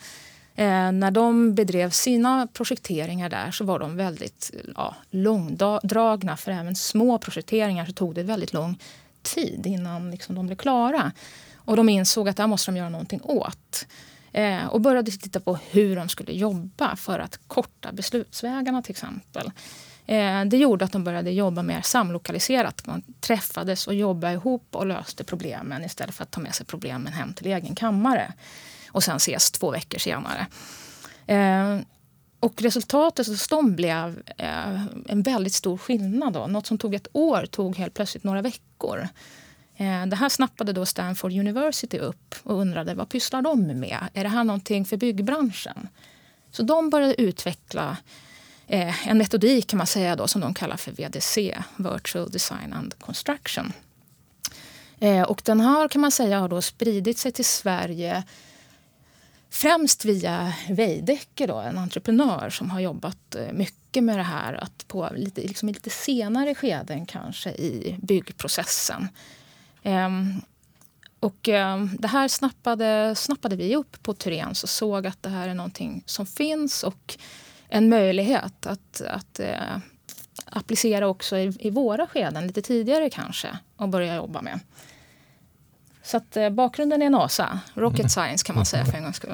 Eh, 0.54 0.92
när 0.92 1.10
de 1.10 1.54
bedrev 1.54 1.90
sina 1.90 2.48
projekteringar 2.52 3.30
där 3.30 3.50
så 3.50 3.64
var 3.64 3.78
de 3.78 3.96
väldigt 3.96 4.50
ja, 4.76 4.96
långdragna. 5.10 6.36
För 6.36 6.52
även 6.52 6.76
små 6.76 7.18
projekteringar 7.18 7.86
så 7.86 7.92
tog 7.92 8.14
det 8.14 8.22
väldigt 8.22 8.52
lång 8.52 8.78
tid 9.22 9.66
innan 9.66 10.10
liksom, 10.10 10.34
de 10.34 10.46
blev 10.46 10.56
klara. 10.56 11.12
Och 11.54 11.76
de 11.76 11.88
insåg 11.88 12.28
att 12.28 12.36
det 12.36 12.42
här 12.42 12.48
måste 12.48 12.70
de 12.70 12.76
göra 12.76 12.88
någonting 12.88 13.20
åt. 13.22 13.86
Eh, 14.32 14.66
och 14.66 14.80
började 14.80 15.10
titta 15.10 15.40
på 15.40 15.58
hur 15.70 15.96
de 15.96 16.08
skulle 16.08 16.32
jobba 16.32 16.96
för 16.96 17.18
att 17.18 17.38
korta 17.46 17.92
beslutsvägarna 17.92 18.82
till 18.82 18.90
exempel. 18.90 19.50
Eh, 20.10 20.44
det 20.44 20.56
gjorde 20.56 20.84
att 20.84 20.92
de 20.92 21.04
började 21.04 21.30
jobba 21.30 21.62
mer 21.62 21.80
samlokaliserat. 21.82 22.86
Man 22.86 23.02
träffades 23.20 23.86
och 23.86 23.94
jobbade 23.94 24.32
ihop 24.32 24.66
och 24.70 24.86
löste 24.86 25.24
problemen 25.24 25.84
istället 25.84 26.14
för 26.14 26.22
att 26.22 26.30
ta 26.30 26.40
med 26.40 26.54
sig 26.54 26.66
problemen 26.66 27.12
hem 27.12 27.32
till 27.32 27.46
egen 27.46 27.74
kammare 27.74 28.32
och 28.90 29.02
sen 29.02 29.16
ses 29.16 29.50
två 29.50 29.70
veckor 29.70 29.98
senare. 29.98 30.46
Eh, 31.26 31.80
och 32.40 32.62
resultatet 32.62 33.26
hos 33.26 33.48
dem 33.48 33.76
blev 33.76 34.22
eh, 34.36 34.84
en 35.08 35.22
väldigt 35.22 35.54
stor 35.54 35.78
skillnad. 35.78 36.32
Då. 36.32 36.46
Något 36.46 36.66
som 36.66 36.78
tog 36.78 36.94
ett 36.94 37.08
år 37.12 37.46
tog 37.46 37.76
helt 37.76 37.94
plötsligt 37.94 38.24
några 38.24 38.42
veckor. 38.42 39.08
Det 40.06 40.16
här 40.16 40.28
snappade 40.28 40.72
då 40.72 40.86
Stanford 40.86 41.32
University 41.32 41.98
upp 41.98 42.34
och 42.42 42.60
undrade 42.60 42.94
vad 42.94 43.08
pysslar 43.08 43.42
de 43.42 43.66
med? 43.66 43.98
Är 44.14 44.22
det 44.22 44.28
här 44.28 44.44
någonting 44.44 44.84
för 44.84 44.96
byggbranschen? 44.96 45.88
Så 46.50 46.62
de 46.62 46.90
började 46.90 47.22
utveckla 47.22 47.96
eh, 48.70 49.08
en 49.08 49.18
metodik 49.18 49.66
kan 49.66 49.78
man 49.78 49.86
säga 49.86 50.16
då, 50.16 50.28
som 50.28 50.40
de 50.40 50.54
kallar 50.54 50.76
för 50.76 50.92
VDC, 50.92 51.62
Virtual 51.76 52.30
Design 52.30 52.72
and 52.72 52.98
Construction. 52.98 53.72
Eh, 55.00 55.22
och 55.22 55.42
den 55.44 55.60
här 55.60 55.88
kan 55.88 56.00
man 56.00 56.10
säga 56.10 56.38
har 56.38 56.48
då 56.48 56.62
spridit 56.62 57.18
sig 57.18 57.32
till 57.32 57.44
Sverige 57.44 58.24
främst 59.50 60.04
via 60.04 60.52
Veidekke, 60.68 61.46
då, 61.46 61.56
en 61.56 61.78
entreprenör 61.78 62.50
som 62.50 62.70
har 62.70 62.80
jobbat 62.80 63.34
eh, 63.34 63.52
mycket 63.52 64.04
med 64.04 64.18
det 64.18 64.22
här 64.22 64.54
att 64.54 64.88
på 64.88 65.10
lite, 65.16 65.40
liksom 65.40 65.68
lite 65.68 65.90
senare 65.90 66.54
skeden 66.54 67.06
kanske 67.06 67.50
i 67.50 67.96
byggprocessen. 68.02 69.08
Ehm, 69.82 70.40
och 71.20 71.48
ehm, 71.48 71.96
det 71.98 72.08
här 72.08 72.28
snappade, 72.28 73.14
snappade 73.14 73.56
vi 73.56 73.76
upp 73.76 74.02
på 74.02 74.14
Tyrens 74.14 74.62
och 74.62 74.70
såg 74.70 75.06
att 75.06 75.22
det 75.22 75.30
här 75.30 75.48
är 75.48 75.54
någonting 75.54 76.02
som 76.06 76.26
finns 76.26 76.82
och 76.82 77.18
en 77.70 77.88
möjlighet 77.88 78.66
att, 78.66 79.00
att 79.00 79.40
uh, 79.40 79.78
applicera 80.44 81.06
också 81.06 81.38
i, 81.38 81.56
i, 81.58 81.70
våra 81.70 82.06
skeden 82.06 82.46
lite 82.46 82.62
tidigare 82.62 83.10
kanske 83.10 83.48
och 83.76 83.88
börja 83.88 84.14
jobba 84.14 84.42
med. 84.42 84.60
Så 86.02 86.16
att 86.16 86.36
uh, 86.36 86.50
bakgrunden 86.50 87.02
är 87.02 87.10
NASA, 87.10 87.60
rocket 87.74 88.10
science 88.10 88.46
kan 88.46 88.56
man 88.56 88.66
säga 88.66 88.84
för 88.84 88.96
en 88.96 89.02
gångs 89.02 89.16
skull. 89.16 89.30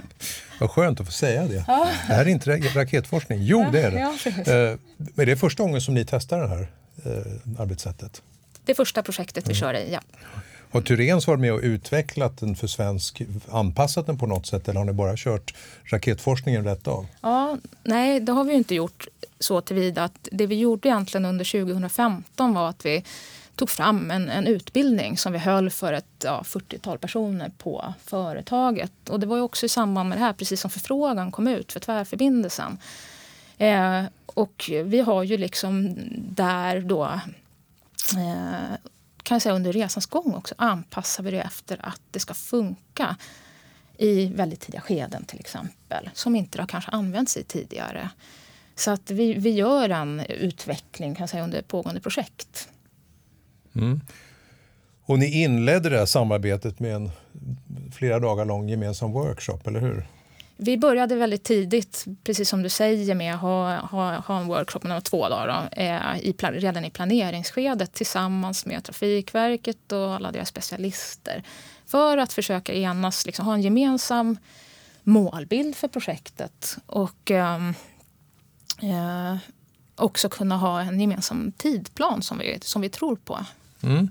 Vad 0.60 0.70
skönt 0.70 1.00
att 1.00 1.06
få 1.06 1.12
säga 1.12 1.46
det. 1.46 1.64
Ja. 1.66 1.88
Det 2.06 2.14
här 2.14 2.24
är 2.24 2.28
inte 2.28 2.50
raketforskning. 2.50 3.42
Jo, 3.42 3.66
det 3.72 3.82
är 3.82 3.90
det. 3.90 3.98
Ja, 3.98 4.72
uh, 4.72 4.78
är 5.16 5.26
det 5.26 5.36
första 5.36 5.62
gången 5.62 5.80
som 5.80 5.94
ni 5.94 6.04
testar 6.04 6.40
det 6.40 6.48
här 6.48 6.68
arbetssättet? 7.58 8.22
Det 8.64 8.74
första 8.74 9.02
projektet 9.02 9.48
vi 9.48 9.54
kör 9.54 9.74
i, 9.74 9.92
ja. 9.92 10.00
Har 10.70 10.80
Tyrens 10.80 11.26
varit 11.26 11.40
med 11.40 11.52
och 11.52 11.60
utvecklat 11.62 12.38
den 12.38 12.56
för 12.56 12.66
svensk, 12.66 13.22
anpassat 13.50 14.06
den 14.06 14.18
på 14.18 14.26
något 14.26 14.46
sätt 14.46 14.68
eller 14.68 14.78
har 14.78 14.86
ni 14.86 14.92
bara 14.92 15.16
kört 15.16 15.54
raketforskningen 15.84 16.64
rätt 16.64 16.88
av? 16.88 17.06
Ja, 17.20 17.58
nej, 17.82 18.20
det 18.20 18.32
har 18.32 18.44
vi 18.44 18.54
inte 18.54 18.74
gjort 18.74 19.06
så 19.38 19.60
tillvida 19.60 20.04
att 20.04 20.28
det 20.32 20.46
vi 20.46 20.58
gjorde 20.58 20.88
egentligen 20.88 21.24
under 21.24 21.44
2015 21.44 22.54
var 22.54 22.68
att 22.68 22.86
vi 22.86 23.04
tog 23.56 23.70
fram 23.70 24.10
en, 24.10 24.28
en 24.28 24.46
utbildning 24.46 25.18
som 25.18 25.32
vi 25.32 25.38
höll 25.38 25.70
för 25.70 25.92
ett 25.92 26.24
ja, 26.24 26.42
40-tal 26.46 26.98
personer 26.98 27.52
på 27.58 27.94
företaget. 28.04 28.92
Och 29.08 29.20
det 29.20 29.26
var 29.26 29.36
ju 29.36 29.42
också 29.42 29.66
i 29.66 29.68
samband 29.68 30.08
med 30.08 30.18
det 30.18 30.22
här, 30.22 30.32
precis 30.32 30.60
som 30.60 30.70
förfrågan 30.70 31.32
kom 31.32 31.48
ut 31.48 31.72
för 31.72 31.80
tvärförbindelsen. 31.80 32.78
Eh, 33.58 34.04
och 34.26 34.70
vi 34.84 35.00
har 35.00 35.22
ju 35.22 35.36
liksom 35.36 35.94
där 36.14 36.80
då 36.80 37.04
eh, 38.16 38.90
kan 39.28 39.34
jag 39.34 39.42
säga 39.42 39.54
under 39.54 39.72
resans 39.72 40.06
gång 40.06 40.34
också 40.34 40.54
anpassar 40.58 41.24
vi 41.24 41.30
det 41.30 41.40
efter 41.40 41.86
att 41.86 42.00
det 42.10 42.20
ska 42.20 42.34
funka 42.34 43.16
i 43.98 44.26
väldigt 44.26 44.60
tidiga 44.60 44.80
skeden 44.80 45.24
till 45.24 45.40
exempel, 45.40 46.10
som 46.14 46.36
inte 46.36 46.60
har 46.60 46.66
kanske 46.66 46.90
använts 46.90 47.36
i 47.36 47.44
tidigare. 47.44 48.10
Så 48.74 48.90
att 48.90 49.10
vi, 49.10 49.34
vi 49.34 49.50
gör 49.50 49.88
en 49.88 50.20
utveckling 50.20 51.14
kan 51.14 51.22
jag 51.22 51.30
säga, 51.30 51.44
under 51.44 51.62
pågående 51.62 52.00
projekt. 52.00 52.68
Mm. 53.74 54.00
Och 55.02 55.18
ni 55.18 55.42
inledde 55.42 55.88
det 55.88 55.98
här 55.98 56.06
samarbetet 56.06 56.80
med 56.80 56.94
en 56.94 57.10
flera 57.92 58.18
dagar 58.18 58.44
lång 58.44 58.68
gemensam 58.68 59.12
workshop, 59.12 59.60
eller 59.64 59.80
hur? 59.80 60.06
Vi 60.60 60.78
började 60.78 61.14
väldigt 61.14 61.44
tidigt, 61.44 62.04
precis 62.24 62.48
som 62.48 62.62
du 62.62 62.68
säger, 62.68 63.14
med 63.14 63.34
att 63.34 63.40
ha, 63.40 63.76
ha, 63.76 64.16
ha 64.16 64.40
en 64.40 64.46
workshop 64.46 64.80
med 64.82 65.04
två 65.04 65.28
dagar 65.28 65.70
då, 65.72 65.82
eh, 65.82 66.18
i, 66.18 66.32
redan 66.40 66.84
i 66.84 66.90
planeringsskedet 66.90 67.92
tillsammans 67.92 68.66
med 68.66 68.84
Trafikverket 68.84 69.92
och 69.92 70.14
alla 70.14 70.32
deras 70.32 70.48
specialister 70.48 71.42
för 71.86 72.18
att 72.18 72.32
försöka 72.32 72.74
enas, 72.74 73.26
liksom, 73.26 73.46
ha 73.46 73.54
en 73.54 73.62
gemensam 73.62 74.36
målbild 75.02 75.76
för 75.76 75.88
projektet 75.88 76.78
och 76.86 77.30
eh, 77.30 77.68
eh, 78.82 79.36
också 79.96 80.28
kunna 80.28 80.56
ha 80.56 80.80
en 80.80 81.00
gemensam 81.00 81.52
tidplan 81.52 82.22
som 82.22 82.38
vi, 82.38 82.58
som 82.60 82.82
vi 82.82 82.88
tror 82.88 83.16
på. 83.16 83.38
Mm. 83.82 84.08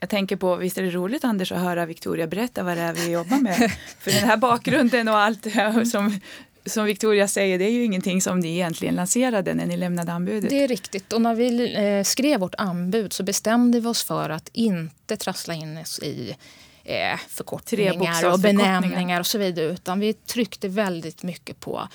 Jag 0.00 0.08
tänker 0.08 0.36
på, 0.36 0.56
visst 0.56 0.78
är 0.78 0.82
det 0.82 0.90
roligt 0.90 1.24
Anders 1.24 1.52
att 1.52 1.58
höra 1.58 1.86
Victoria 1.86 2.26
berätta 2.26 2.62
vad 2.62 2.76
det 2.76 2.82
är 2.82 2.92
vi 2.92 3.10
jobbar 3.10 3.36
med? 3.36 3.56
För 3.98 4.10
den 4.10 4.24
här 4.24 4.36
bakgrunden 4.36 5.08
och 5.08 5.18
allt 5.18 5.46
som, 5.90 6.20
som 6.66 6.84
Victoria 6.84 7.28
säger, 7.28 7.58
det 7.58 7.64
är 7.64 7.70
ju 7.70 7.84
ingenting 7.84 8.22
som 8.22 8.40
ni 8.40 8.48
egentligen 8.48 8.94
lanserade 8.94 9.54
när 9.54 9.66
ni 9.66 9.76
lämnade 9.76 10.12
anbudet. 10.12 10.50
Det 10.50 10.62
är 10.62 10.68
riktigt. 10.68 11.12
Och 11.12 11.22
när 11.22 11.34
vi 11.34 11.74
eh, 11.74 12.04
skrev 12.04 12.40
vårt 12.40 12.54
anbud 12.58 13.12
så 13.12 13.22
bestämde 13.22 13.80
vi 13.80 13.86
oss 13.86 14.04
för 14.04 14.30
att 14.30 14.48
inte 14.52 15.16
trassla 15.16 15.54
in 15.54 15.78
oss 15.78 15.98
i 15.98 16.36
eh, 16.84 17.18
förkortningar 17.28 18.32
och 18.32 18.40
benämningar 18.40 19.20
och 19.20 19.26
så 19.26 19.38
vidare. 19.38 19.66
Utan 19.66 20.00
vi 20.00 20.12
tryckte 20.12 20.68
väldigt 20.68 21.22
mycket 21.22 21.60
på 21.60 21.88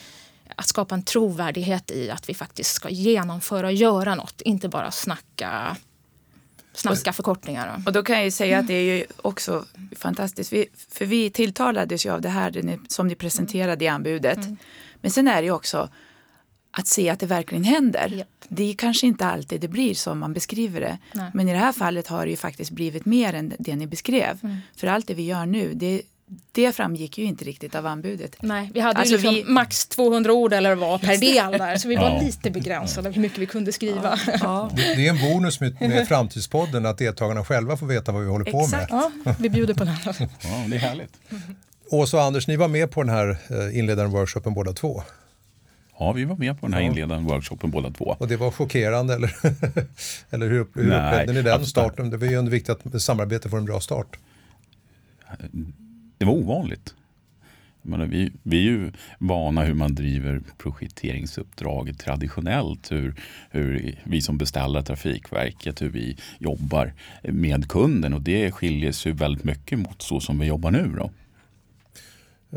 att 0.55 0.67
skapa 0.67 0.95
en 0.95 1.03
trovärdighet 1.03 1.91
i 1.91 2.09
att 2.09 2.29
vi 2.29 2.33
faktiskt 2.33 2.74
ska 2.74 2.89
genomföra 2.89 3.67
och 3.67 3.74
göra 3.74 4.15
något. 4.15 4.41
Inte 4.41 4.69
bara 4.69 4.91
snacka 4.91 5.77
snacka 6.75 7.13
förkortningar. 7.13 7.82
Och 7.86 7.94
då 7.94 8.03
kan 8.03 8.15
jag 8.15 8.25
ju 8.25 8.32
säga 8.32 8.60
att 8.60 8.67
det 8.67 8.74
är 8.74 8.98
ju 8.98 9.05
också 9.22 9.65
fantastiskt. 9.96 10.53
Vi, 10.53 10.67
för 10.89 11.05
vi 11.05 11.29
tilltalades 11.29 12.05
ju 12.05 12.10
av 12.10 12.22
det 12.22 12.29
här 12.29 12.79
som 12.88 13.08
ni 13.08 13.15
presenterade 13.15 13.86
i 13.86 13.88
anbudet. 13.88 14.38
Mm. 14.38 14.58
Men 14.96 15.12
sen 15.12 15.27
är 15.27 15.41
det 15.41 15.46
ju 15.46 15.51
också 15.51 15.89
att 16.72 16.88
se 16.88 17.10
att 17.10 17.20
det 17.20 17.25
verkligen 17.25 17.63
händer. 17.63 18.13
Yep. 18.13 18.27
Det 18.48 18.63
är 18.63 18.74
kanske 18.74 19.08
inte 19.08 19.25
alltid 19.25 19.62
det 19.62 19.67
blir 19.67 19.94
som 19.94 20.20
man 20.20 20.34
beskriver 20.34 20.82
det. 20.82 20.98
Nej. 21.13 21.32
Men 21.34 21.50
i 21.50 21.51
det 21.51 21.60
här 21.60 21.72
fallet 21.72 22.08
har 22.08 22.25
det 22.25 22.32
ju 22.32 22.38
faktiskt 22.38 22.72
blivit 22.72 23.05
mer 23.05 23.34
än 23.34 23.53
det 23.60 23.75
ni 23.75 23.88
beskrev. 23.88 24.39
Mm. 24.44 24.58
För 24.75 24.88
allt 24.88 25.08
det 25.08 25.13
vi 25.13 25.24
gör 25.24 25.46
nu, 25.46 25.74
det, 25.74 26.01
det 26.51 26.72
framgick 26.72 27.17
ju 27.17 27.24
inte 27.24 27.46
riktigt 27.46 27.75
av 27.75 27.86
anbudet. 27.86 28.36
Nej, 28.41 28.72
vi 28.74 28.79
hade 28.79 29.00
alltså 29.00 29.15
ju 29.15 29.22
liksom 29.22 29.36
vi... 29.36 29.53
max 29.53 29.86
200 29.86 30.34
ord 30.34 30.53
eller 30.53 30.75
vad 30.75 31.01
per 31.01 31.17
del 31.17 31.51
där, 31.51 31.77
så 31.77 31.88
vi 31.88 31.96
var 31.96 32.10
ja. 32.10 32.22
lite 32.22 32.51
begränsade 32.51 33.10
hur 33.10 33.22
mycket 33.22 33.38
vi 33.38 33.46
kunde 33.46 33.72
skriva. 33.72 34.20
Ja. 34.27 34.38
Ja. 34.41 34.72
Det, 34.75 34.96
det, 34.96 35.08
är 35.08 35.10
en 35.10 35.34
bonus 35.34 35.60
med, 35.60 35.82
med 35.82 36.08
Framtidspodden 36.08 36.86
att 36.86 36.98
deltagarna 36.98 37.46
själva 37.46 37.77
får 37.77 37.86
veta 37.86 38.12
vad 38.12 38.22
vi 38.22 38.29
håller 38.29 38.48
Exakt. 38.48 38.89
på 38.89 38.96
med. 38.96 39.12
Ja, 39.25 39.36
vi 39.39 39.50
bjuder 39.50 39.74
på 39.74 39.84
det. 39.84 39.98
Ja, 40.20 40.65
det 40.67 40.75
är 40.75 40.79
härligt. 40.79 41.13
Åsa 41.91 42.17
och 42.17 42.24
Anders, 42.24 42.48
ni 42.48 42.55
var 42.55 42.67
med 42.67 42.91
på 42.91 43.03
den 43.03 43.13
här 43.13 43.38
eh, 43.50 43.79
inledande 43.79 44.17
workshopen 44.17 44.53
båda 44.53 44.74
två. 44.74 45.03
Ja, 46.00 46.12
vi 46.12 46.25
var 46.25 46.36
med 46.36 46.60
på 46.60 46.65
den 46.65 46.74
här 46.74 46.82
inledande 46.82 47.34
workshopen 47.34 47.72
båda 47.72 47.91
två. 47.91 48.15
Och 48.20 48.27
det 48.27 48.38
var 48.38 48.51
chockerande, 48.51 49.13
eller, 49.13 49.36
eller 50.29 50.50
hur, 50.50 50.55
hur 50.55 50.65
upplevde 50.65 51.34
ni 51.34 51.41
den 51.41 51.65
starten? 51.65 52.10
Det 52.10 52.17
var 52.17 52.27
ju 52.27 52.50
viktigt 52.50 52.96
att 52.96 53.01
samarbetet 53.01 53.51
får 53.51 53.58
en 53.58 53.65
bra 53.65 53.79
start 53.79 54.17
det 56.17 56.25
var 56.25 56.34
ovanligt. 56.34 56.95
Menar, 57.81 58.05
vi, 58.05 58.31
vi 58.43 58.57
är 58.57 58.72
ju 58.72 58.91
vana 59.19 59.63
hur 59.63 59.74
man 59.74 59.95
driver 59.95 60.41
projekteringsuppdraget 60.57 62.00
traditionellt. 62.00 62.91
Hur, 62.91 63.15
hur 63.51 64.00
vi 64.03 64.22
som 64.22 64.38
beställare 64.38 64.84
Trafikverket, 64.84 65.81
hur 65.81 65.89
vi 65.89 66.17
jobbar 66.39 66.93
med 67.24 67.69
kunden. 67.69 68.13
Och 68.13 68.22
det 68.22 68.51
skiljer 68.51 68.91
sig 68.91 69.12
väldigt 69.12 69.43
mycket 69.43 69.79
mot 69.79 70.01
så 70.01 70.19
som 70.19 70.39
vi 70.39 70.45
jobbar 70.45 70.72
nu. 70.72 70.95
Då. 70.98 71.12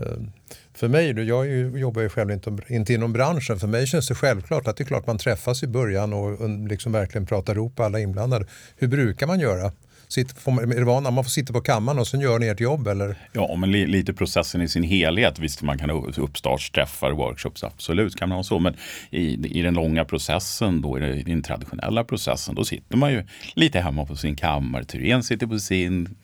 Ehm, 0.03 0.31
för 0.75 0.89
mig, 0.89 1.11
jag 1.11 1.49
jobbar 1.79 2.03
ju 2.03 2.09
själv 2.09 2.31
inte, 2.31 2.57
inte 2.69 2.95
inom 2.95 3.13
branschen, 3.13 3.59
för 3.59 3.67
mig 3.67 3.87
känns 3.87 4.09
det 4.09 4.15
självklart 4.15 4.67
att 4.69 4.77
det 4.77 4.83
är 4.83 4.87
klart 4.87 5.07
man 5.07 5.19
träffas 5.19 5.63
i 5.63 5.67
början 5.67 6.13
och 6.13 6.49
liksom 6.69 6.93
verkligen 6.93 7.27
pratar 7.27 7.55
ihop 7.55 7.81
alla 7.81 8.01
inblandade. 8.01 8.47
Hur 8.77 8.89
brukar 8.89 9.27
man 9.27 9.41
göra? 9.41 9.73
Sitt, 10.09 10.39
får 10.39 10.53
man, 10.53 10.73
är 10.73 10.77
det 10.77 10.85
vana, 10.85 11.09
att 11.09 11.15
man 11.15 11.25
får 11.25 11.31
sitta 11.31 11.53
på 11.53 11.61
kammaren 11.61 11.99
och 11.99 12.07
sen 12.07 12.21
gör 12.21 12.39
ni 12.39 12.47
ert 12.47 12.61
jobb? 12.61 12.89
Eller? 12.89 13.17
Ja, 13.33 13.57
men 13.57 13.73
li, 13.73 13.87
lite 13.87 14.15
processen 14.15 14.63
i 14.63 14.69
sin 14.69 14.83
helhet. 14.83 15.39
Visst, 15.39 15.63
man 15.63 15.79
kan 15.79 15.91
ha 15.91 16.07
uppstartsträffar, 16.17 17.11
workshops, 17.11 17.65
absolut 17.65 18.17
kan 18.17 18.29
man 18.29 18.37
ha 18.37 18.43
så. 18.43 18.59
Men 18.59 18.75
i, 19.11 19.59
i 19.59 19.63
den 19.63 19.75
långa 19.75 20.05
processen, 20.05 20.81
då, 20.81 20.99
i 20.99 21.23
den 21.23 21.43
traditionella 21.43 22.05
processen, 22.05 22.55
då 22.55 22.65
sitter 22.65 22.97
man 22.97 23.13
ju 23.13 23.25
lite 23.55 23.81
hemma 23.81 24.07
på 24.07 24.17
sin 24.17 24.37
kammare. 24.37 24.85
Thyrén 24.85 25.23
sitter 25.23 25.47
på 25.47 25.59
sin, 25.59 26.17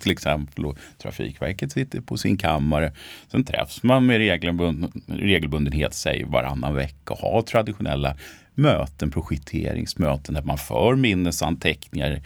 till 0.00 0.12
exempel, 0.12 0.66
och 0.66 0.78
Trafikverket 0.98 1.72
sitter 1.72 2.00
på 2.00 2.16
sin 2.16 2.36
kammare. 2.36 2.92
Sen 3.30 3.44
träffas 3.44 3.82
man 3.82 4.06
med 4.06 4.18
regelbund, 4.18 4.92
regelbundenhet, 5.06 5.94
säg 5.94 6.24
varannan 6.24 6.74
vecka 6.74 7.14
och 7.14 7.18
har 7.18 7.42
traditionella 7.42 8.16
möten, 8.58 9.10
projekteringsmöten 9.10 10.34
där 10.34 10.42
man 10.42 10.58
för 10.58 10.96
minnesanteckningar 10.96 12.22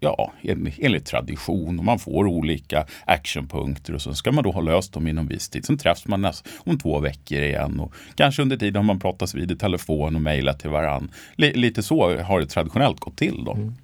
ja, 0.00 0.32
enligt 0.78 1.06
tradition 1.06 1.78
och 1.78 1.84
man 1.84 1.98
får 1.98 2.26
olika 2.26 2.86
actionpunkter 3.04 3.94
och 3.94 4.02
så 4.02 4.14
ska 4.14 4.32
man 4.32 4.44
då 4.44 4.52
ha 4.52 4.60
löst 4.60 4.92
dem 4.92 5.08
inom 5.08 5.26
viss 5.26 5.48
tid. 5.48 5.64
Sen 5.64 5.78
träffas 5.78 6.06
man 6.06 6.20
näst, 6.20 6.48
om 6.58 6.78
två 6.78 6.98
veckor 6.98 7.38
igen 7.38 7.80
och 7.80 7.94
kanske 8.14 8.42
under 8.42 8.56
tiden 8.56 8.76
har 8.76 8.82
man 8.82 9.00
pratat 9.00 9.34
vid 9.34 9.50
i 9.50 9.56
telefon 9.56 10.16
och 10.16 10.22
mejlat 10.22 10.58
till 10.58 10.70
varann. 10.70 11.10
Lite 11.36 11.82
så 11.82 12.22
har 12.22 12.40
det 12.40 12.46
traditionellt 12.46 13.00
gått 13.00 13.16
till. 13.16 13.44
Då. 13.44 13.52
Mm. 13.52 13.74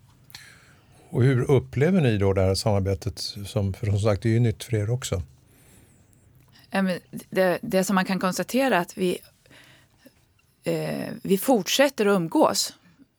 Och 1.11 1.23
hur 1.23 1.51
upplever 1.51 2.01
ni 2.01 2.19
då 2.19 2.33
det 2.33 2.43
här 2.43 2.55
samarbetet? 2.55 3.19
Som, 3.19 3.75
för 3.75 3.87
som 3.87 3.99
sagt, 3.99 4.23
det 4.23 4.29
är 4.29 4.33
ju 4.33 4.41
nytt 4.41 4.65
för 4.65 4.77
er 4.77 4.91
också. 4.91 5.23
Det, 7.31 7.59
det 7.63 7.85
som 7.85 7.95
man 7.95 8.05
kan 8.05 8.19
konstatera 8.19 8.77
är 8.77 8.81
att 8.81 8.99
vi 8.99 9.19
eh, 10.69 11.13
vi 11.23 11.39
fortsätter 11.39 12.07
att 12.07 12.17
umgås. 12.17 12.75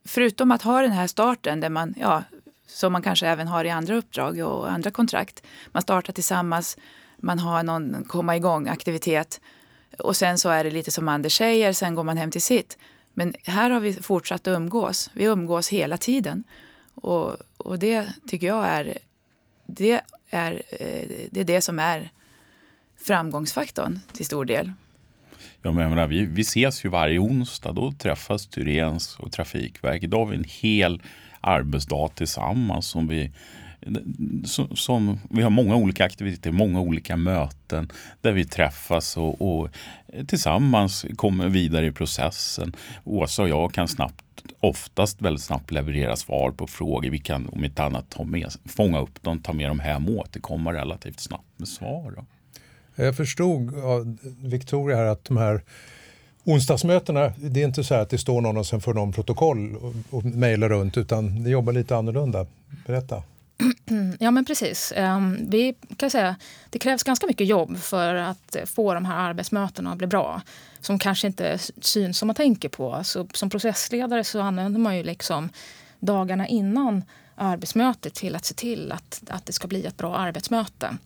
Förutom 0.05 0.51
att 0.51 0.61
ha 0.61 0.81
den 0.81 0.91
här 0.91 1.07
starten 1.07 1.59
där 1.59 1.69
man, 1.69 1.93
ja, 1.97 2.23
som 2.67 2.93
man 2.93 3.01
kanske 3.01 3.27
även 3.27 3.47
har 3.47 3.65
i 3.65 3.69
andra 3.69 3.95
uppdrag 3.95 4.39
och 4.39 4.71
andra 4.71 4.91
kontrakt. 4.91 5.43
Man 5.71 5.81
startar 5.81 6.13
tillsammans, 6.13 6.77
man 7.17 7.39
har 7.39 7.63
någon 7.63 8.03
komma 8.07 8.35
igång 8.35 8.67
aktivitet. 8.67 9.41
Och 9.99 10.15
sen 10.15 10.37
så 10.37 10.49
är 10.49 10.63
det 10.63 10.71
lite 10.71 10.91
som 10.91 11.07
Anders 11.07 11.37
säger, 11.37 11.73
sen 11.73 11.95
går 11.95 12.03
man 12.03 12.17
hem 12.17 12.31
till 12.31 12.41
sitt. 12.41 12.77
Men 13.13 13.33
här 13.43 13.69
har 13.69 13.79
vi 13.79 13.93
fortsatt 13.93 14.47
att 14.47 14.57
umgås. 14.57 15.09
Vi 15.13 15.23
umgås 15.23 15.69
hela 15.69 15.97
tiden. 15.97 16.43
Och, 16.95 17.37
och 17.57 17.79
det 17.79 18.07
tycker 18.27 18.47
jag 18.47 18.65
är 18.65 18.97
det, 19.65 20.01
är 20.29 20.53
eh, 20.69 21.27
det 21.31 21.39
är 21.39 21.43
det 21.43 21.61
som 21.61 21.79
är 21.79 22.11
framgångsfaktorn 22.97 23.99
till 24.13 24.25
stor 24.25 24.45
del. 24.45 24.71
Ja, 25.61 25.71
men 25.71 25.89
menar, 25.89 26.07
vi, 26.07 26.25
vi 26.25 26.41
ses 26.41 26.85
ju 26.85 26.89
varje 26.89 27.19
onsdag. 27.19 27.71
Då 27.71 27.91
träffas 27.91 28.47
Tyrens 28.47 29.15
och 29.19 29.31
Trafikverket. 29.31 30.11
Då 30.11 30.17
har 30.17 30.25
vi 30.25 30.35
en 30.35 30.45
hel 30.47 31.01
arbetsdag 31.41 32.07
tillsammans 32.15 32.87
som 32.87 33.07
vi 33.07 33.31
som, 34.45 34.75
som, 34.75 35.19
vi 35.29 35.41
har 35.41 35.49
många 35.49 35.75
olika 35.75 36.05
aktiviteter, 36.05 36.51
många 36.51 36.81
olika 36.81 37.17
möten 37.17 37.91
där 38.21 38.31
vi 38.31 38.45
träffas 38.45 39.17
och, 39.17 39.41
och 39.41 39.69
tillsammans 40.27 41.05
kommer 41.15 41.47
vidare 41.47 41.85
i 41.85 41.91
processen. 41.91 42.75
Åsa 43.03 43.41
och 43.41 43.49
jag 43.49 43.73
kan 43.73 43.87
snabbt 43.87 44.25
oftast 44.59 45.21
väldigt 45.21 45.43
snabbt 45.43 45.71
leverera 45.71 46.15
svar 46.15 46.51
på 46.51 46.67
frågor. 46.67 47.09
Vi 47.09 47.19
kan 47.19 47.49
om 47.49 47.65
inte 47.65 47.83
annat 47.83 48.09
ta 48.09 48.23
med, 48.23 48.51
fånga 48.65 48.99
upp 48.99 49.23
dem, 49.23 49.39
ta 49.39 49.53
med 49.53 49.69
dem 49.69 49.79
hem 49.79 50.09
och 50.09 50.15
återkomma 50.15 50.73
relativt 50.73 51.19
snabbt 51.19 51.59
med 51.59 51.67
svar. 51.67 52.13
Då. 52.15 52.25
Jag 52.99 53.15
förstod 53.17 53.79
av 53.83 54.17
Victoria 54.43 54.97
här 54.97 55.05
att 55.05 55.25
de 55.25 55.37
här 55.37 55.61
onsdagsmötena, 56.43 57.33
det 57.37 57.61
är 57.61 57.65
inte 57.65 57.83
så 57.83 57.95
att 57.95 58.09
det 58.09 58.17
står 58.17 58.41
någon 58.41 58.57
och 58.57 58.65
sen 58.65 58.81
får 58.81 58.93
någon 58.93 59.11
protokoll 59.13 59.75
och, 59.75 59.93
och 60.09 60.25
mejlar 60.25 60.69
runt 60.69 60.97
utan 60.97 61.43
det 61.43 61.49
jobbar 61.49 61.73
lite 61.73 61.97
annorlunda. 61.97 62.45
Berätta. 62.85 63.23
Ja 64.19 64.31
men 64.31 64.45
precis. 64.45 64.93
Ehm, 64.95 65.37
vi 65.49 65.75
kan 65.97 66.09
säga, 66.09 66.35
det 66.69 66.79
krävs 66.79 67.03
ganska 67.03 67.27
mycket 67.27 67.47
jobb 67.47 67.77
för 67.77 68.15
att 68.15 68.55
få 68.65 68.93
de 68.93 69.05
här 69.05 69.29
arbetsmötena 69.29 69.91
att 69.91 69.97
bli 69.97 70.07
bra. 70.07 70.41
Som 70.81 70.99
kanske 70.99 71.27
inte 71.27 71.59
syns 71.81 72.17
som 72.17 72.27
man 72.27 72.35
tänker 72.35 72.69
på. 72.69 72.99
Så 73.03 73.27
som 73.33 73.49
processledare 73.49 74.23
så 74.23 74.41
använder 74.41 74.79
man 74.79 74.97
ju 74.97 75.03
liksom 75.03 75.49
dagarna 75.99 76.47
innan 76.47 77.03
arbetsmötet 77.35 78.13
till 78.13 78.35
att 78.35 78.45
se 78.45 78.53
till 78.53 78.91
att, 78.91 79.21
att 79.29 79.45
det 79.45 79.53
ska 79.53 79.67
bli 79.67 79.85
ett 79.85 79.97
bra 79.97 80.15
arbetsmöte. 80.15 80.97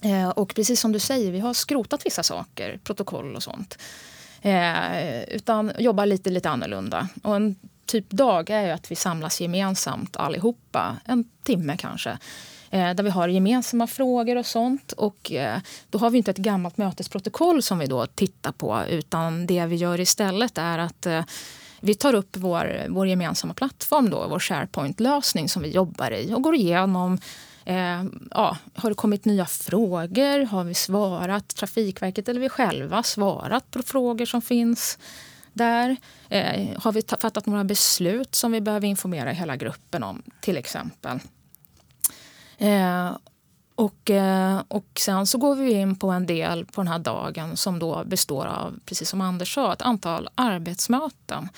Eh, 0.00 0.28
och 0.28 0.54
precis 0.54 0.80
som 0.80 0.92
du 0.92 0.98
säger, 0.98 1.32
vi 1.32 1.40
har 1.40 1.54
skrotat 1.54 2.06
vissa 2.06 2.22
saker, 2.22 2.80
protokoll 2.84 3.36
och 3.36 3.42
sånt. 3.42 3.78
Eh, 4.42 5.22
utan 5.22 5.72
jobbar 5.78 6.06
lite, 6.06 6.30
lite 6.30 6.50
annorlunda. 6.50 7.08
Och 7.22 7.36
en 7.36 7.56
typ 7.86 8.10
dag 8.10 8.50
är 8.50 8.66
ju 8.66 8.70
att 8.70 8.90
vi 8.90 8.96
samlas 8.96 9.40
gemensamt 9.40 10.16
allihopa, 10.16 10.96
en 11.04 11.24
timme 11.42 11.76
kanske. 11.76 12.18
Eh, 12.70 12.94
där 12.94 13.02
vi 13.02 13.10
har 13.10 13.28
gemensamma 13.28 13.86
frågor 13.86 14.36
och 14.36 14.46
sånt. 14.46 14.92
Och 14.92 15.32
eh, 15.32 15.58
då 15.90 15.98
har 15.98 16.10
vi 16.10 16.18
inte 16.18 16.30
ett 16.30 16.36
gammalt 16.36 16.76
mötesprotokoll 16.76 17.62
som 17.62 17.78
vi 17.78 17.86
då 17.86 18.06
tittar 18.06 18.52
på 18.52 18.80
utan 18.88 19.46
det 19.46 19.66
vi 19.66 19.76
gör 19.76 20.00
istället 20.00 20.58
är 20.58 20.78
att 20.78 21.06
eh, 21.06 21.24
vi 21.80 21.94
tar 21.94 22.14
upp 22.14 22.36
vår, 22.36 22.86
vår 22.88 23.08
gemensamma 23.08 23.54
plattform, 23.54 24.10
då, 24.10 24.26
vår 24.28 24.38
SharePoint-lösning 24.38 25.48
som 25.48 25.62
vi 25.62 25.70
jobbar 25.70 26.10
i 26.10 26.34
och 26.34 26.42
går 26.42 26.54
igenom 26.54 27.18
Eh, 27.64 28.04
ja, 28.30 28.56
har 28.74 28.88
det 28.88 28.94
kommit 28.94 29.24
nya 29.24 29.46
frågor? 29.46 30.46
Har 30.46 30.64
vi 30.64 30.74
svarat? 30.74 31.48
Trafikverket 31.48 32.28
eller 32.28 32.40
vi 32.40 32.48
själva 32.48 33.02
svarat 33.02 33.70
på 33.70 33.82
frågor 33.82 34.26
som 34.26 34.42
finns? 34.42 34.98
där? 35.52 35.96
Eh, 36.28 36.80
har 36.80 36.92
vi 36.92 37.02
fattat 37.02 37.46
några 37.46 37.64
beslut 37.64 38.34
som 38.34 38.52
vi 38.52 38.60
behöver 38.60 38.88
informera 38.88 39.30
hela 39.30 39.56
gruppen 39.56 40.02
om, 40.02 40.22
till 40.40 40.56
exempel? 40.56 41.18
Eh, 42.58 43.16
och, 43.74 44.10
eh, 44.10 44.62
och 44.68 44.86
sen 44.98 45.26
så 45.26 45.38
går 45.38 45.56
vi 45.56 45.72
in 45.72 45.96
på 45.96 46.10
en 46.10 46.26
del 46.26 46.66
på 46.66 46.80
den 46.80 46.88
här 46.88 46.98
dagen 46.98 47.56
som 47.56 47.78
då 47.78 48.04
består 48.04 48.46
av, 48.46 48.78
precis 48.84 49.08
som 49.08 49.20
Anders 49.20 49.54
sa, 49.54 49.72
ett 49.72 49.82
antal 49.82 50.28
arbetsmöten. 50.34 51.48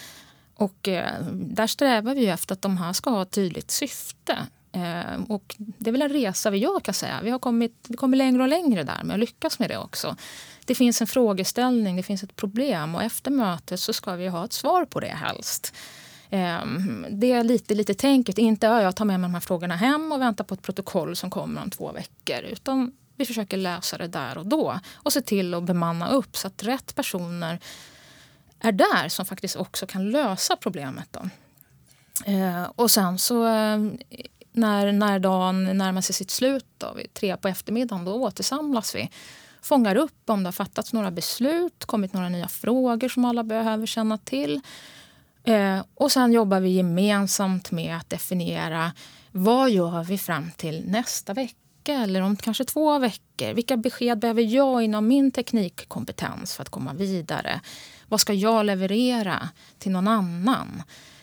Och 0.55 0.89
eh, 0.89 1.23
där 1.33 1.67
strävar 1.67 2.15
vi 2.15 2.29
efter 2.29 2.53
att 2.53 2.63
de 2.63 2.77
här 2.77 2.93
ska 2.93 3.11
ha 3.11 3.23
ett 3.23 3.31
tydligt 3.31 3.71
syfte. 3.71 4.39
Eh, 4.73 5.23
och 5.29 5.57
det 5.59 5.91
är 5.91 5.93
väl 5.93 6.03
en 6.03 6.09
resa 6.09 6.51
vi 6.51 6.59
gör 6.59 6.81
kan 6.81 6.95
säga. 6.95 7.21
Vi 7.23 7.31
har 7.31 7.39
kommit, 7.39 7.87
vi 7.89 7.97
kommer 7.97 8.17
längre 8.17 8.43
och 8.43 8.49
längre 8.49 8.83
där 8.83 9.05
med 9.05 9.15
att 9.15 9.21
lyckas 9.21 9.59
med 9.59 9.71
det 9.71 9.79
också 9.79 10.17
det 10.65 10.75
finns 10.75 11.01
en 11.01 11.07
frågeställning, 11.07 11.97
det 11.97 12.03
finns 12.03 12.23
ett 12.23 12.37
problem 12.37 12.95
och 12.95 13.03
efter 13.03 13.31
mötet 13.31 13.81
så 13.81 13.93
ska 13.93 14.15
vi 14.15 14.29
ha 14.29 14.45
ett 14.45 14.53
svar 14.53 14.85
på 14.85 15.01
det 15.01 15.07
helst. 15.07 15.75
Ehm, 16.31 17.07
det 17.11 17.33
är 17.33 17.45
lite, 17.45 17.75
lite 17.75 17.95
tänket. 17.95 18.39
Inte 18.39 18.77
att 18.77 18.83
jag 18.83 18.97
tar 18.97 19.05
med 19.05 19.21
mig 19.21 19.29
de 19.29 19.35
här 19.35 19.41
frågorna 19.41 19.77
hem 19.77 20.13
och 20.13 20.21
väntar 20.21 20.45
på 20.45 20.55
ett 20.55 20.63
protokoll 20.63 21.17
som 21.17 21.31
kommer 21.31 21.63
om 21.63 21.71
två 21.71 21.93
veckor. 21.93 22.43
Utan 22.43 22.93
vi 23.17 23.25
försöker 23.25 23.57
lösa 23.57 23.99
det 23.99 24.09
där 24.09 24.39
och 24.39 24.47
då 24.47 24.81
och 24.93 25.13
se 25.13 25.21
till 25.21 25.55
att 25.55 25.65
bemanna 25.65 26.11
upp 26.11 26.37
så 26.37 26.47
att 26.47 26.63
rätt 26.63 26.95
personer 26.95 27.59
är 28.61 28.73
där 28.73 29.09
som 29.09 29.27
faktiskt 29.27 29.57
också 29.57 29.87
kan 29.87 30.11
lösa 30.11 30.57
problemet. 30.57 31.09
Då. 31.11 31.21
Ehm, 32.27 32.65
och 32.77 32.91
sen 32.91 33.19
så 33.19 33.45
ehm, 33.45 33.99
när, 34.53 34.93
när 34.93 35.19
dagen 35.19 35.79
närmar 35.79 36.01
sig 36.01 36.15
sitt 36.15 36.31
slut, 36.31 36.67
då, 36.79 36.93
vid 36.97 37.15
tre 37.15 37.37
på 37.37 37.49
eftermiddagen, 37.49 38.05
då 38.05 38.13
återsamlas 38.15 38.95
vi 38.95 39.11
fångar 39.63 39.97
upp 39.97 40.31
om 40.31 40.43
det 40.43 40.47
har 40.47 40.53
fattats 40.53 40.93
några 40.93 41.11
beslut, 41.11 41.85
kommit 41.85 42.13
några 42.13 42.29
nya 42.29 42.49
frågor 42.49 43.09
som 43.09 43.25
alla 43.25 43.45
behöver 43.45 43.87
känna 43.87 44.19
till. 44.19 44.61
Eh, 45.45 45.85
och 45.95 46.13
sen 46.13 46.33
jobbar 46.33 46.61
vi 46.61 46.69
gemensamt 46.69 47.71
med 47.71 47.97
att 47.97 48.11
definiera 48.11 48.93
vad 49.31 49.71
gör 49.71 50.05
vi 50.05 50.19
fram 50.19 50.51
till 50.57 50.85
nästa 50.87 51.35
vecka 51.35 51.93
eller 51.93 52.21
om 52.21 52.37
kanske 52.37 52.65
två 52.65 52.99
veckor. 52.99 53.55
Vilka 53.55 53.77
besked 53.77 54.19
behöver 54.19 54.43
jag 54.43 54.83
inom 54.83 55.09
min 55.09 55.31
teknikkompetens 55.31 56.55
för 56.55 56.63
att 56.63 56.69
komma 56.69 56.93
vidare? 56.93 57.61
Vad 58.09 58.21
ska 58.21 58.33
jag 58.33 58.67
leverera 58.67 59.49
till 59.79 59.93
någon 59.93 60.09
annan? 60.09 60.83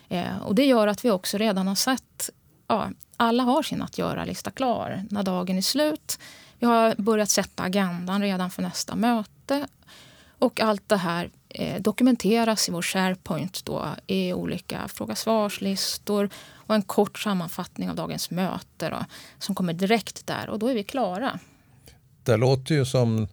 Eh, 0.10 0.38
och 0.38 0.56
det 0.56 0.66
gör 0.66 0.88
att 0.88 1.06
vi 1.06 1.12
också 1.12 1.38
redan 1.38 1.68
har 1.68 1.76
sett 1.76 2.30
ja, 2.68 2.90
alla 3.20 3.44
har 3.44 3.64
sin 3.64 3.82
att 3.82 3.98
göra-lista 3.98 4.52
klar 4.52 5.04
när 5.10 5.24
dagen 5.24 5.58
är 5.58 5.62
slut. 5.62 6.20
Vi 6.60 6.66
har 6.66 6.96
börjat 6.98 7.30
sätta 7.30 7.64
agendan 7.64 8.22
redan 8.22 8.52
för 8.52 8.62
nästa 8.62 8.96
möte. 8.96 9.68
Och 10.40 10.60
allt 10.60 10.90
det 10.90 10.98
här 10.98 11.30
eh, 11.50 11.82
dokumenteras 11.82 12.70
i 12.70 12.72
vår 12.72 12.82
SharePoint 12.82 13.66
då, 13.66 13.88
i 14.08 14.34
olika 14.34 14.88
fråga-svarslistor 14.88 16.30
och 16.54 16.76
en 16.76 16.82
kort 16.82 17.20
sammanfattning 17.20 17.90
av 17.90 17.96
dagens 17.96 18.32
möte 18.32 18.90
då, 18.90 19.06
som 19.40 19.56
kommer 19.56 19.74
direkt 19.74 20.28
där 20.28 20.50
och 20.50 20.60
då 20.60 20.68
är 20.68 20.74
vi 20.74 20.84
klara. 20.84 21.40
Det 22.24 22.38
låter 22.38 22.76
ju 22.76 22.86
som 22.86 23.28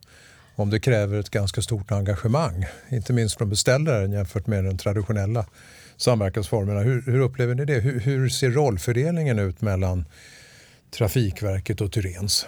om 0.54 0.70
det 0.70 0.80
kräver 0.80 1.18
ett 1.18 1.30
ganska 1.30 1.62
stort 1.62 1.92
engagemang, 1.92 2.64
inte 2.88 3.12
minst 3.12 3.38
från 3.38 3.50
beställaren 3.50 4.12
jämfört 4.12 4.46
med 4.46 4.64
den 4.64 4.78
traditionella 4.78 5.46
samverkansformerna. 5.96 6.80
Hur, 6.80 7.02
hur 7.02 7.20
upplever 7.20 7.54
ni 7.54 7.64
det? 7.64 7.80
Hur, 7.80 8.00
hur, 8.00 8.28
ser 8.28 8.50
rollfördelningen 8.50 9.38
ut 9.38 9.60
mellan 9.60 10.04
Trafikverket 10.90 11.80
och 11.80 11.92
Tyrens? 11.92 12.46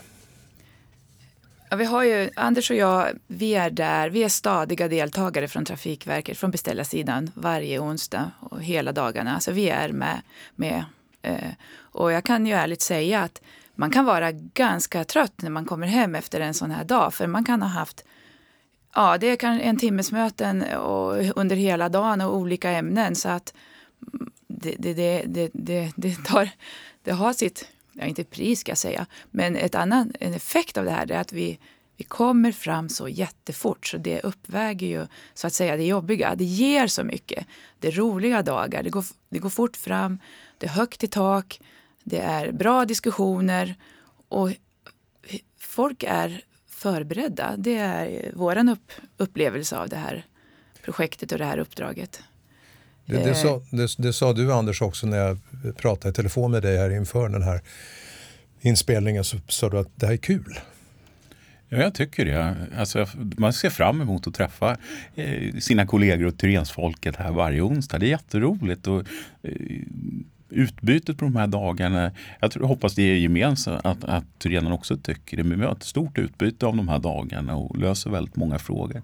Ja, 1.70 1.76
vi 1.76 1.84
har 1.84 2.04
ju, 2.04 2.30
Anders 2.36 2.70
och 2.70 2.76
jag, 2.76 3.08
vi 3.26 3.54
är 3.54 3.70
där. 3.70 4.10
Vi 4.10 4.24
är 4.24 4.28
stadiga 4.28 4.88
deltagare 4.88 5.48
från 5.48 5.64
Trafikverket, 5.64 6.38
från 6.38 6.50
beställarsidan, 6.50 7.30
varje 7.34 7.78
onsdag 7.78 8.30
och 8.40 8.62
hela 8.62 8.92
dagarna. 8.92 9.34
Alltså 9.34 9.52
vi 9.52 9.68
är 9.68 9.88
med. 9.88 10.20
med 10.56 10.84
eh, 11.22 11.50
och 11.74 12.12
jag 12.12 12.24
kan 12.24 12.46
ju 12.46 12.52
ärligt 12.52 12.82
säga 12.82 13.22
att 13.22 13.42
man 13.74 13.90
kan 13.90 14.04
vara 14.04 14.32
ganska 14.32 15.04
trött 15.04 15.42
när 15.42 15.50
man 15.50 15.64
kommer 15.64 15.86
hem 15.86 16.14
efter 16.14 16.40
en 16.40 16.54
sån 16.54 16.70
här 16.70 16.84
dag. 16.84 17.14
För 17.14 17.26
man 17.26 17.44
kan 17.44 17.62
ha 17.62 17.68
haft 17.68 18.04
ja, 18.94 19.18
det 19.18 19.44
är 19.44 19.60
en 19.60 19.76
timmes 19.76 20.12
möten 20.12 20.62
och, 20.62 21.38
under 21.38 21.56
hela 21.56 21.88
dagen 21.88 22.20
och 22.20 22.36
olika 22.36 22.70
ämnen. 22.70 23.14
Så 23.14 23.28
att 23.28 23.54
det, 24.48 24.74
det, 24.78 24.94
det, 25.26 25.50
det, 25.52 25.92
det, 25.96 26.24
tar, 26.24 26.50
det 27.02 27.12
har 27.12 27.32
sitt 27.32 27.68
ja, 27.92 28.04
inte 28.04 28.24
pris 28.24 28.60
ska 28.60 28.70
jag 28.70 28.78
säga, 28.78 29.06
men 29.30 29.56
ett 29.56 29.74
annan, 29.74 30.12
en 30.20 30.34
effekt 30.34 30.76
av 30.76 30.84
det 30.84 30.90
här 30.90 31.12
är 31.12 31.18
att 31.18 31.32
vi, 31.32 31.58
vi 31.96 32.04
kommer 32.04 32.52
fram 32.52 32.88
så 32.88 33.08
jättefort 33.08 33.86
så 33.86 33.96
det 33.96 34.20
uppväger 34.20 34.86
ju 34.86 35.06
så 35.34 35.46
att 35.46 35.52
säga 35.52 35.76
det 35.76 35.84
jobbiga. 35.84 36.34
Det 36.34 36.44
ger 36.44 36.86
så 36.86 37.04
mycket. 37.04 37.46
Det 37.78 37.88
är 37.88 37.92
roliga 37.92 38.42
dagar, 38.42 38.82
det 38.82 38.90
går, 38.90 39.04
det 39.28 39.38
går 39.38 39.50
fort 39.50 39.76
fram, 39.76 40.18
det 40.58 40.66
är 40.66 40.70
högt 40.70 41.04
i 41.04 41.08
tak, 41.08 41.60
det 42.04 42.18
är 42.20 42.52
bra 42.52 42.84
diskussioner 42.84 43.74
och 44.28 44.50
folk 45.58 46.02
är 46.02 46.42
förberedda. 46.78 47.56
Det 47.56 47.76
är 47.76 48.32
vår 48.34 48.70
upp, 48.70 48.92
upplevelse 49.16 49.76
av 49.76 49.88
det 49.88 49.96
här 49.96 50.24
projektet 50.84 51.32
och 51.32 51.38
det 51.38 51.44
här 51.44 51.58
uppdraget. 51.58 52.22
Det, 53.06 53.24
det, 53.24 53.34
sa, 53.34 53.62
det, 53.70 53.88
det, 53.98 54.12
sa, 54.12 54.32
du 54.32 54.52
Anders 54.52 54.82
också 54.82 55.06
när 55.06 55.18
jag 55.18 55.38
pratade 55.76 56.10
i 56.10 56.12
telefon 56.12 56.50
med 56.50 56.62
dig 56.62 56.78
här 56.78 56.90
inför 56.90 57.28
den 57.28 57.42
här 57.42 57.60
inspelningen. 58.60 59.24
Så 59.24 59.36
sa 59.48 59.68
du 59.68 59.78
att 59.78 59.88
det 59.94 60.06
här 60.06 60.12
är 60.12 60.16
kul. 60.16 60.60
Ja, 61.68 61.78
jag 61.78 61.94
tycker 61.94 62.24
det. 62.24 62.56
Alltså, 62.76 63.06
man 63.16 63.52
ser 63.52 63.70
fram 63.70 64.00
emot 64.00 64.26
att 64.26 64.34
träffa 64.34 64.76
eh, 65.14 65.54
sina 65.58 65.86
kollegor 65.86 66.26
och 66.26 66.38
Tyrensfolket 66.38 67.16
här 67.16 67.32
varje 67.32 67.60
onsdag. 67.60 67.98
Det 67.98 68.06
är 68.06 68.10
jätteroligt. 68.10 68.86
Och, 68.86 69.00
eh, 69.42 69.52
utbytet 70.50 71.18
på 71.18 71.24
de 71.24 71.36
här 71.36 71.46
dagarna, 71.46 72.10
jag 72.40 72.50
tror, 72.50 72.66
hoppas 72.66 72.94
det 72.94 73.02
är 73.02 73.14
gemensamt 73.14 73.86
att, 73.86 74.04
att 74.04 74.24
Tyrenerna 74.38 74.74
också 74.74 74.96
tycker 74.96 75.36
det. 75.36 75.44
Men 75.44 75.60
vi 75.60 75.66
har 75.66 75.72
ett 75.72 75.82
stort 75.82 76.18
utbyte 76.18 76.66
av 76.66 76.76
de 76.76 76.88
här 76.88 76.98
dagarna 76.98 77.56
och 77.56 77.78
löser 77.78 78.10
väldigt 78.10 78.36
många 78.36 78.58
frågor 78.58 79.02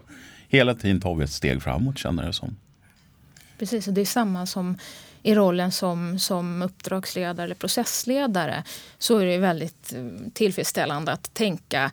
hela 0.54 0.74
tiden 0.74 1.00
tar 1.00 1.14
vi 1.14 1.24
ett 1.24 1.32
steg 1.32 1.62
framåt 1.62 1.98
känner 1.98 2.26
det 2.26 2.32
som. 2.32 2.56
Precis, 3.58 3.88
och 3.88 3.94
det 3.94 4.00
är 4.00 4.04
samma 4.04 4.46
som 4.46 4.78
i 5.22 5.34
rollen 5.34 5.72
som, 5.72 6.18
som 6.18 6.62
uppdragsledare 6.62 7.44
eller 7.44 7.54
processledare 7.54 8.64
så 8.98 9.18
är 9.18 9.26
det 9.26 9.38
väldigt 9.38 9.92
eh, 9.92 10.04
tillfredsställande 10.32 11.12
att 11.12 11.34
tänka 11.34 11.90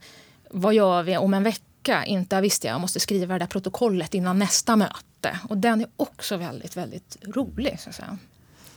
vad 0.49 0.73
gör 0.73 1.03
vi 1.03 1.17
om 1.17 1.33
en 1.33 1.43
vecka? 1.43 2.05
Inte 2.05 2.41
visste 2.41 2.67
jag, 2.67 2.73
jag 2.73 2.81
måste 2.81 2.99
skriva 2.99 3.33
det 3.33 3.39
där 3.39 3.47
protokollet 3.47 4.13
innan 4.13 4.39
nästa 4.39 4.75
möte. 4.75 5.39
Och 5.49 5.57
den 5.57 5.81
är 5.81 5.87
också 5.95 6.37
väldigt, 6.37 6.77
väldigt 6.77 7.17
rolig. 7.35 7.79
Så 7.79 7.89
att 7.89 7.95
säga. 7.95 8.17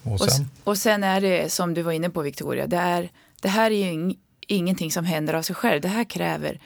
Och 0.04 0.20
sen? 0.20 0.48
Och, 0.64 0.68
och 0.68 0.78
sen 0.78 1.04
är 1.04 1.20
det 1.20 1.52
som 1.52 1.74
du 1.74 1.82
var 1.82 1.92
inne 1.92 2.10
på 2.10 2.22
Victoria, 2.22 2.66
det, 2.66 2.76
är, 2.76 3.10
det 3.40 3.48
här 3.48 3.70
är 3.70 3.92
ju 3.92 4.14
ingenting 4.46 4.92
som 4.92 5.04
händer 5.04 5.34
av 5.34 5.42
sig 5.42 5.56
själv. 5.56 5.80
Det 5.80 5.88
här 5.88 6.04
kräver 6.04 6.60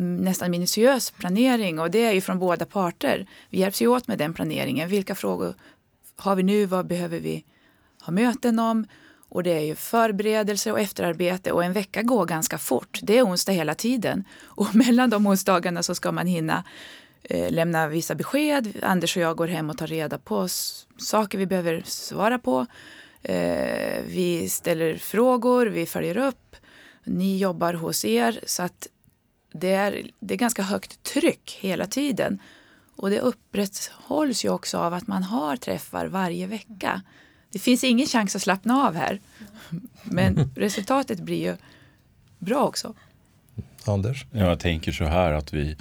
nästan 0.00 0.50
minutiös 0.50 1.10
planering 1.10 1.78
och 1.78 1.90
det 1.90 2.04
är 2.04 2.12
ju 2.12 2.20
från 2.20 2.38
båda 2.38 2.64
parter. 2.64 3.26
Vi 3.50 3.58
hjälps 3.58 3.82
ju 3.82 3.86
åt 3.86 4.08
med 4.08 4.18
den 4.18 4.34
planeringen. 4.34 4.88
Vilka 4.88 5.14
frågor 5.14 5.54
har 6.16 6.36
vi 6.36 6.42
nu? 6.42 6.66
Vad 6.66 6.86
behöver 6.86 7.20
vi 7.20 7.44
ha 8.02 8.12
möten 8.12 8.58
om? 8.58 8.86
Och 9.28 9.42
det 9.42 9.50
är 9.50 9.60
ju 9.60 9.74
förberedelse 9.74 10.72
och 10.72 10.80
efterarbete 10.80 11.52
och 11.52 11.64
en 11.64 11.72
vecka 11.72 12.02
går 12.02 12.26
ganska 12.26 12.58
fort. 12.58 13.00
Det 13.02 13.18
är 13.18 13.26
onsdag 13.26 13.52
hela 13.52 13.74
tiden 13.74 14.24
och 14.42 14.74
mellan 14.74 15.10
de 15.10 15.26
onsdagarna 15.26 15.82
så 15.82 15.94
ska 15.94 16.12
man 16.12 16.26
hinna 16.26 16.64
lämna 17.28 17.88
vissa 17.88 18.14
besked. 18.14 18.72
Anders 18.82 19.16
och 19.16 19.22
jag 19.22 19.36
går 19.36 19.48
hem 19.48 19.70
och 19.70 19.78
tar 19.78 19.86
reda 19.86 20.18
på 20.18 20.48
saker 20.98 21.38
vi 21.38 21.46
behöver 21.46 21.82
svara 21.86 22.38
på. 22.38 22.66
Eh, 23.22 24.02
vi 24.06 24.48
ställer 24.48 24.96
frågor, 24.96 25.66
vi 25.66 25.86
följer 25.86 26.16
upp. 26.16 26.56
Ni 27.04 27.38
jobbar 27.38 27.74
hos 27.74 28.04
er 28.04 28.40
så 28.46 28.62
att 28.62 28.86
det 29.52 29.72
är, 29.72 30.10
det 30.20 30.34
är 30.34 30.38
ganska 30.38 30.62
högt 30.62 31.02
tryck 31.02 31.58
hela 31.60 31.86
tiden. 31.86 32.38
Och 32.96 33.10
det 33.10 33.20
upprätthålls 33.20 34.44
ju 34.44 34.48
också 34.48 34.78
av 34.78 34.94
att 34.94 35.06
man 35.06 35.22
har 35.22 35.56
träffar 35.56 36.06
varje 36.06 36.46
vecka. 36.46 37.02
Det 37.52 37.58
finns 37.58 37.84
ingen 37.84 38.06
chans 38.06 38.36
att 38.36 38.42
slappna 38.42 38.86
av 38.86 38.94
här. 38.94 39.20
Men 40.02 40.50
resultatet 40.56 41.20
blir 41.20 41.46
ju 41.46 41.56
bra 42.38 42.66
också. 42.66 42.94
Anders? 43.84 44.26
Jag 44.32 44.60
tänker 44.60 44.92
så 44.92 45.04
här 45.04 45.32
att 45.32 45.52
vi 45.52 45.76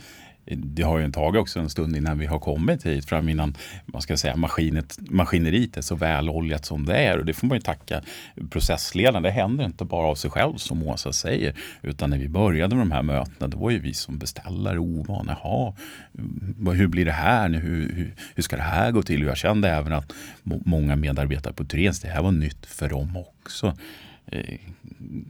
det 0.55 0.83
har 0.83 0.99
ju 0.99 1.11
tagit 1.11 1.41
också 1.41 1.59
en 1.59 1.69
stund 1.69 1.95
innan 1.95 2.19
vi 2.19 2.25
har 2.25 2.39
kommit 2.39 2.85
hit 2.85 3.05
fram 3.05 3.29
innan 3.29 3.55
man 3.85 4.01
ska 4.01 4.17
säga, 4.17 4.35
maskinet, 4.35 4.97
maskineriet 5.09 5.77
är 5.77 5.81
så 5.81 5.95
väloljat 5.95 6.65
som 6.65 6.85
det 6.85 6.97
är. 6.97 7.17
Och 7.17 7.25
det 7.25 7.33
får 7.33 7.47
man 7.47 7.57
ju 7.57 7.61
tacka 7.61 8.01
processledaren. 8.49 9.23
Det 9.23 9.31
händer 9.31 9.65
inte 9.65 9.85
bara 9.85 10.07
av 10.07 10.15
sig 10.15 10.31
själv 10.31 10.55
som 10.55 10.83
Åsa 10.87 11.13
säger. 11.13 11.55
Utan 11.81 12.09
när 12.09 12.17
vi 12.17 12.29
började 12.29 12.75
med 12.75 12.81
de 12.81 12.91
här 12.91 13.03
mötena 13.03 13.47
då 13.47 13.57
var 13.57 13.69
ju 13.69 13.79
vi 13.79 13.93
som 13.93 14.17
beställare 14.17 14.79
ovana. 14.79 15.37
Jaha, 15.43 15.73
hur 16.73 16.87
blir 16.87 17.05
det 17.05 17.11
här 17.11 17.49
nu? 17.49 17.59
Hur, 17.59 17.93
hur, 17.95 18.15
hur, 18.35 18.43
ska 18.43 18.55
det 18.55 18.61
här 18.61 18.91
gå 18.91 19.01
till? 19.01 19.23
Och 19.23 19.29
jag 19.29 19.37
kände 19.37 19.69
även 19.69 19.93
att 19.93 20.13
många 20.43 20.95
medarbetare 20.95 21.53
på 21.53 21.65
Turens, 21.65 21.99
det 21.99 22.07
här 22.07 22.21
var 22.21 22.31
nytt 22.31 22.65
för 22.65 22.89
dem 22.89 23.17
också. 23.17 23.73
Eh, 24.31 24.59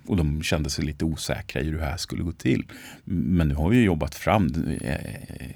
och 0.05 0.17
de 0.17 0.43
kände 0.43 0.69
sig 0.69 0.85
lite 0.85 1.05
osäkra 1.05 1.62
i 1.62 1.65
hur 1.65 1.77
det 1.77 1.85
här 1.85 1.97
skulle 1.97 2.23
gå 2.23 2.31
till. 2.31 2.65
Men 3.03 3.47
nu 3.47 3.55
har 3.55 3.69
vi 3.69 3.83
jobbat 3.83 4.15
fram 4.15 4.47
eh, 4.81 5.55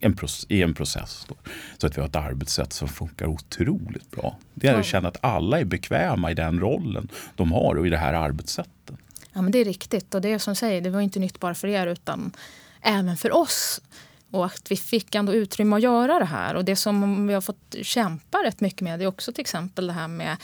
en 0.00 0.16
i 0.48 0.62
en 0.62 0.74
process. 0.74 1.24
Då, 1.28 1.34
så 1.78 1.86
att 1.86 1.96
vi 1.96 2.00
har 2.00 2.08
ett 2.08 2.16
arbetssätt 2.16 2.72
som 2.72 2.88
funkar 2.88 3.26
otroligt 3.26 4.10
bra. 4.10 4.36
Det 4.54 4.66
är 4.66 4.74
att 4.74 4.86
känna 4.86 5.08
att 5.08 5.18
alla 5.20 5.60
är 5.60 5.64
bekväma 5.64 6.30
i 6.30 6.34
den 6.34 6.60
rollen 6.60 7.08
de 7.34 7.52
har 7.52 7.74
och 7.74 7.86
i 7.86 7.90
det 7.90 7.98
här 7.98 8.14
arbetssättet. 8.14 8.96
Ja, 9.32 9.42
men 9.42 9.52
det 9.52 9.58
är 9.58 9.64
riktigt 9.64 10.14
och 10.14 10.20
det 10.20 10.28
är 10.28 10.38
som 10.38 10.56
säger, 10.56 10.80
det 10.80 10.90
var 10.90 11.00
inte 11.00 11.18
nytt 11.18 11.40
bara 11.40 11.54
för 11.54 11.68
er 11.68 11.86
utan 11.86 12.32
även 12.80 13.16
för 13.16 13.32
oss. 13.32 13.80
Och 14.30 14.46
att 14.46 14.70
vi 14.70 14.76
fick 14.76 15.14
ändå 15.14 15.34
utrymme 15.34 15.76
att 15.76 15.82
göra 15.82 16.18
det 16.18 16.24
här. 16.24 16.54
Och 16.54 16.64
det 16.64 16.76
som 16.76 17.26
vi 17.26 17.34
har 17.34 17.40
fått 17.40 17.74
kämpa 17.82 18.38
rätt 18.44 18.60
mycket 18.60 18.80
med 18.80 19.02
är 19.02 19.06
också 19.06 19.32
till 19.32 19.40
exempel 19.40 19.86
det 19.86 19.92
här 19.92 20.08
med 20.08 20.36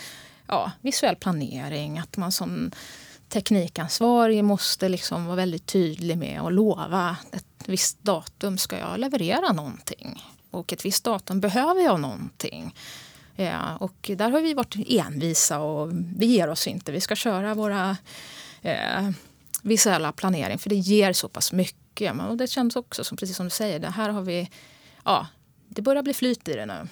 ja, 0.49 0.73
visuell 0.81 1.17
planering. 1.17 1.99
Att 1.99 2.17
man 2.17 2.33
som 2.33 2.71
teknikansvarig 3.29 4.45
måste 4.45 4.89
liksom 4.89 5.27
vara 5.27 5.37
väldigt 5.37 5.67
tydlig 5.67 6.19
med 6.19 6.41
och 6.41 6.53
lova 6.53 7.17
ett 7.33 7.45
visst 7.67 8.03
datum 8.03 8.59
ska 8.59 8.79
jag 8.79 9.01
leverera 9.01 9.53
någonting. 9.53 10.25
Och 10.51 10.73
ett 10.73 10.85
visst 10.85 11.05
datum 11.05 11.41
behöver 11.41 11.83
jag 11.83 12.01
någonting. 12.01 12.75
Ja, 13.37 13.77
och 13.77 14.11
där 14.17 14.31
har 14.31 14.41
vi 14.41 14.55
varit 14.55 14.77
envisa 14.89 15.59
och 15.59 15.93
vi 16.17 16.27
ger 16.27 16.49
oss 16.49 16.67
inte. 16.67 16.93
Vi 16.93 17.01
ska 17.01 17.17
köra 17.17 17.55
våra 17.55 17.97
eh, 18.63 19.11
visuella 19.63 20.13
planering 20.13 20.59
för 20.59 20.69
det 20.69 20.77
ger 20.77 21.13
så 21.13 21.29
pass 21.29 21.53
mycket. 21.53 22.21
Och 22.29 22.37
det 22.37 22.47
känns 22.47 22.77
också 22.77 23.05
som, 23.05 23.17
precis 23.17 23.37
som 23.37 23.47
du 23.47 23.51
säger, 23.51 23.79
det 23.79 23.91
här 23.91 24.11
har 24.11 24.23
vi, 24.23 24.51
ja, 25.05 25.27
det 25.69 25.83
börjar 25.83 26.03
bli 26.03 26.15
flyt 26.15 26.49
i 26.49 26.53
det 26.53 26.67
nu. 26.67 26.89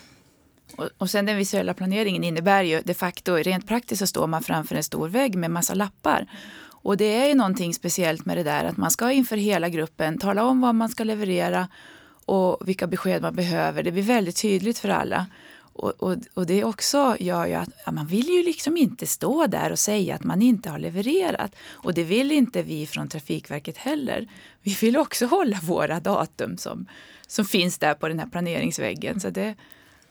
Och, 0.77 0.89
och 0.99 1.11
sen 1.11 1.27
den 1.27 1.37
visuella 1.37 1.75
planeringen 1.75 2.25
innebär 2.25 2.63
ju 2.63 2.83
de 2.85 2.95
facto, 2.95 3.35
rent 3.35 3.69
praktiskt 3.69 3.99
så 3.99 4.07
står 4.07 4.27
man 4.27 4.43
framför 4.43 4.75
en 4.75 4.85
stor 4.85 5.09
vägg 5.09 5.35
med 5.37 5.51
massa 5.51 5.75
lappar. 5.75 6.27
Och 6.85 6.97
det 6.97 7.15
är 7.15 7.29
ju 7.29 7.35
någonting 7.35 7.75
speciellt 7.75 8.25
med 8.25 8.37
det 8.37 8.43
där 8.43 8.65
att 8.65 8.77
man 8.77 8.91
ska 8.91 9.13
inför 9.13 9.37
hela 9.37 9.69
gruppen 9.69 10.19
tala 10.19 10.45
om 10.45 10.61
vad 10.61 10.75
man 10.75 10.89
ska 10.89 11.05
leverera 11.05 11.69
och 12.25 12.69
vilka 12.69 12.87
besked 12.87 13.23
man 13.23 13.35
behöver. 13.35 13.83
Det 13.83 13.93
blir 13.93 14.03
väldigt 14.03 14.37
tydligt 14.43 14.79
för 14.79 14.89
alla. 14.89 15.27
Och, 15.75 16.03
och, 16.03 16.17
och 16.35 16.47
det 16.47 16.65
också 16.65 17.17
gör 17.21 17.47
ju 17.47 17.55
att 17.55 17.69
ja, 17.87 17.93
man 17.93 18.07
vill 18.07 18.29
ju 18.29 18.43
liksom 18.43 18.77
inte 18.77 19.07
stå 19.07 19.47
där 19.47 19.73
och 19.73 19.79
säga 19.79 20.15
att 20.15 20.25
man 20.25 20.43
inte 20.43 20.71
har 20.71 20.79
levererat. 20.79 21.57
Och 21.71 21.95
det 21.95 22.05
vill 22.05 22.33
inte 22.33 22.63
vi 22.63 22.87
från 22.87 23.09
Trafikverket 23.09 23.77
heller. 23.77 24.29
Vi 24.63 24.75
vill 24.75 24.97
också 24.97 25.27
hålla 25.27 25.61
våra 25.63 26.01
datum 26.01 26.57
som, 26.57 26.87
som 27.27 27.45
finns 27.45 27.79
där 27.79 27.95
på 27.95 28.09
den 28.09 28.19
här 28.19 28.27
planeringsväggen. 28.27 29.21
Så 29.21 29.31
det, 29.31 29.55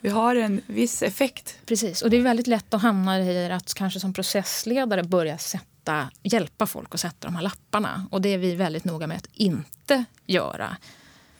vi 0.04 0.10
har 0.10 0.36
en 0.36 0.62
viss 0.68 1.04
effekt. 1.04 1.56
Precis, 1.66 2.02
och 2.02 2.10
det 2.10 2.18
är 2.18 2.22
väldigt 2.22 2.48
lätt 2.48 2.74
att 2.74 2.82
hamna 2.82 3.20
i 3.20 3.52
att 3.52 3.74
kanske 3.74 4.00
som 4.00 4.14
processledare 4.14 5.04
börja 5.04 5.38
sätta, 5.38 6.10
hjälpa 6.24 6.66
folk 6.68 6.94
att 6.94 7.00
sätta 7.00 7.28
de 7.28 7.36
här 7.36 7.42
lapparna. 7.42 8.08
Och 8.12 8.22
det 8.22 8.30
är 8.30 8.38
vi 8.38 8.56
väldigt 8.56 8.86
noga 8.86 9.08
med 9.08 9.18
att 9.18 9.28
inte 9.34 10.04
göra. 10.26 10.78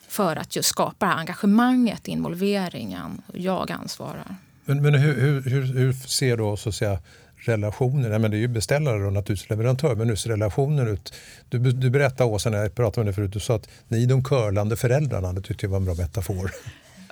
För 0.08 0.36
att 0.36 0.56
just 0.56 0.70
skapa 0.70 1.06
engagemanget, 1.06 2.08
involveringen. 2.08 3.22
Jag 3.34 3.72
ansvarar. 3.72 4.36
Men, 4.66 4.82
men 4.82 4.94
hur, 4.94 5.42
hur, 5.42 5.62
hur, 5.62 5.94
ser 5.94 6.38
då 6.38 6.58
så 6.58 6.70
att 6.70 6.76
säga, 6.76 7.00
relationen, 7.36 8.22
men 8.22 8.32
det 8.32 8.38
är 8.38 8.40
ju 8.40 8.48
beställare 8.48 9.06
och 9.06 9.14
naturligtvis 9.14 9.50
leverantör, 9.50 9.96
men 9.96 10.10
hur 10.10 10.16
ser 10.16 10.30
relationen 10.30 10.88
ut? 10.88 11.14
Du, 11.50 11.60
du 11.60 11.90
berättade 11.90 12.30
Åsa, 12.30 12.50
när 12.50 12.58
jag 12.58 12.76
pratade 12.76 13.06
med 13.06 13.08
dig 13.08 13.16
förut, 13.16 13.34
du 13.34 13.40
sa 13.40 13.56
att 13.56 13.70
ni 13.88 14.06
de 14.06 14.24
curlande 14.24 14.76
föräldrarna, 14.76 15.34
det 15.34 15.42
tyckte 15.42 15.66
jag 15.66 15.72
var 15.72 15.78
en 15.78 15.86
bra 15.86 15.96
metafor. 15.96 16.52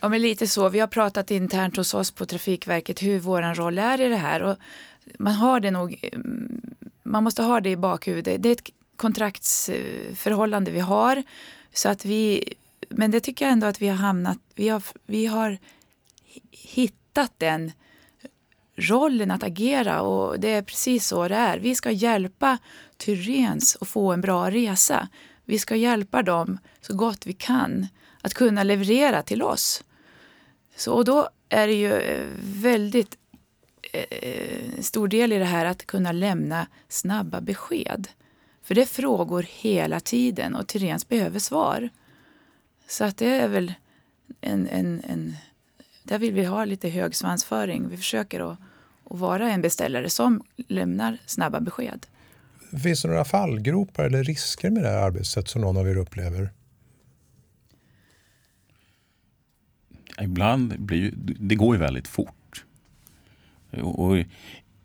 Ja, 0.03 0.09
men 0.09 0.21
lite 0.21 0.47
så. 0.47 0.69
Vi 0.69 0.79
har 0.79 0.87
pratat 0.87 1.31
internt 1.31 1.77
hos 1.77 1.93
oss 1.93 2.11
på 2.11 2.25
Trafikverket 2.25 3.03
hur 3.03 3.19
vår 3.19 3.55
roll 3.55 3.77
är 3.77 4.01
i 4.01 4.09
det 4.09 4.15
här. 4.15 4.43
Och 4.43 4.57
man 5.19 5.33
har 5.33 5.59
det 5.59 5.71
nog, 5.71 6.09
mm, 6.13 6.61
man 7.03 7.23
måste 7.23 7.43
ha 7.43 7.61
det 7.61 7.69
i 7.69 7.77
bakhuvudet. 7.77 8.43
Det 8.43 8.49
är 8.49 8.53
ett 8.53 8.69
kontraktsförhållande 8.95 10.71
vi 10.71 10.79
har. 10.79 11.23
Så 11.73 11.89
att 11.89 12.05
vi, 12.05 12.53
men 12.89 13.11
det 13.11 13.19
tycker 13.19 13.45
jag 13.45 13.51
ändå 13.51 13.67
att 13.67 13.81
vi 13.81 13.87
har 13.87 13.95
hamnat, 13.95 14.37
vi 14.55 14.69
har, 14.69 14.83
vi 15.05 15.25
har 15.25 15.57
hittat 16.51 17.31
den 17.37 17.71
rollen 18.75 19.31
att 19.31 19.43
agera 19.43 20.01
och 20.01 20.39
det 20.39 20.51
är 20.51 20.61
precis 20.61 21.07
så 21.07 21.27
det 21.27 21.35
är. 21.35 21.59
Vi 21.59 21.75
ska 21.75 21.91
hjälpa 21.91 22.57
Tyrens 22.97 23.77
att 23.81 23.87
få 23.87 24.11
en 24.11 24.21
bra 24.21 24.51
resa. 24.51 25.07
Vi 25.45 25.59
ska 25.59 25.75
hjälpa 25.75 26.23
dem 26.23 26.57
så 26.81 26.95
gott 26.95 27.25
vi 27.25 27.33
kan 27.33 27.87
att 28.21 28.33
kunna 28.33 28.63
leverera 28.63 29.23
till 29.23 29.43
oss. 29.43 29.83
Så, 30.75 30.93
och 30.93 31.05
då 31.05 31.29
är 31.49 31.67
det 31.67 31.73
ju 31.73 31.93
eh, 31.93 32.27
väldigt 32.41 33.17
eh, 33.93 34.29
eh, 34.29 34.81
stor 34.81 35.07
del 35.07 35.33
i 35.33 35.37
det 35.37 35.45
här 35.45 35.65
att 35.65 35.85
kunna 35.85 36.11
lämna 36.11 36.67
snabba 36.89 37.41
besked. 37.41 38.07
För 38.63 38.75
det 38.75 38.81
är 38.81 38.85
frågor 38.85 39.45
hela 39.49 39.99
tiden 39.99 40.55
och 40.55 40.67
Tyrens 40.67 41.07
behöver 41.07 41.39
svar. 41.39 41.89
Så 42.87 43.03
att 43.03 43.17
det 43.17 43.29
är 43.29 43.47
väl 43.47 43.73
en, 44.41 44.67
en, 44.67 45.01
en... 45.07 45.35
Där 46.03 46.19
vill 46.19 46.33
vi 46.33 46.45
ha 46.45 46.65
lite 46.65 46.89
hög 46.89 47.15
svansföring. 47.15 47.89
Vi 47.89 47.97
försöker 47.97 48.51
att, 48.51 48.59
att 49.09 49.19
vara 49.19 49.51
en 49.51 49.61
beställare 49.61 50.09
som 50.09 50.43
lämnar 50.67 51.17
snabba 51.25 51.59
besked. 51.59 52.05
Finns 52.83 53.01
det 53.01 53.07
några 53.07 53.25
fallgropar 53.25 54.03
eller 54.03 54.23
risker 54.23 54.69
med 54.69 54.83
det 54.83 54.89
här 54.89 54.97
arbetssättet 54.97 55.49
som 55.49 55.61
någon 55.61 55.77
av 55.77 55.89
er 55.89 55.97
upplever? 55.97 56.49
Ibland 60.23 60.79
blir 60.79 61.11
det 61.15 61.55
går 61.55 61.75
ju 61.75 61.81
väldigt 61.81 62.07
fort. 62.07 62.63
Och 63.81 64.17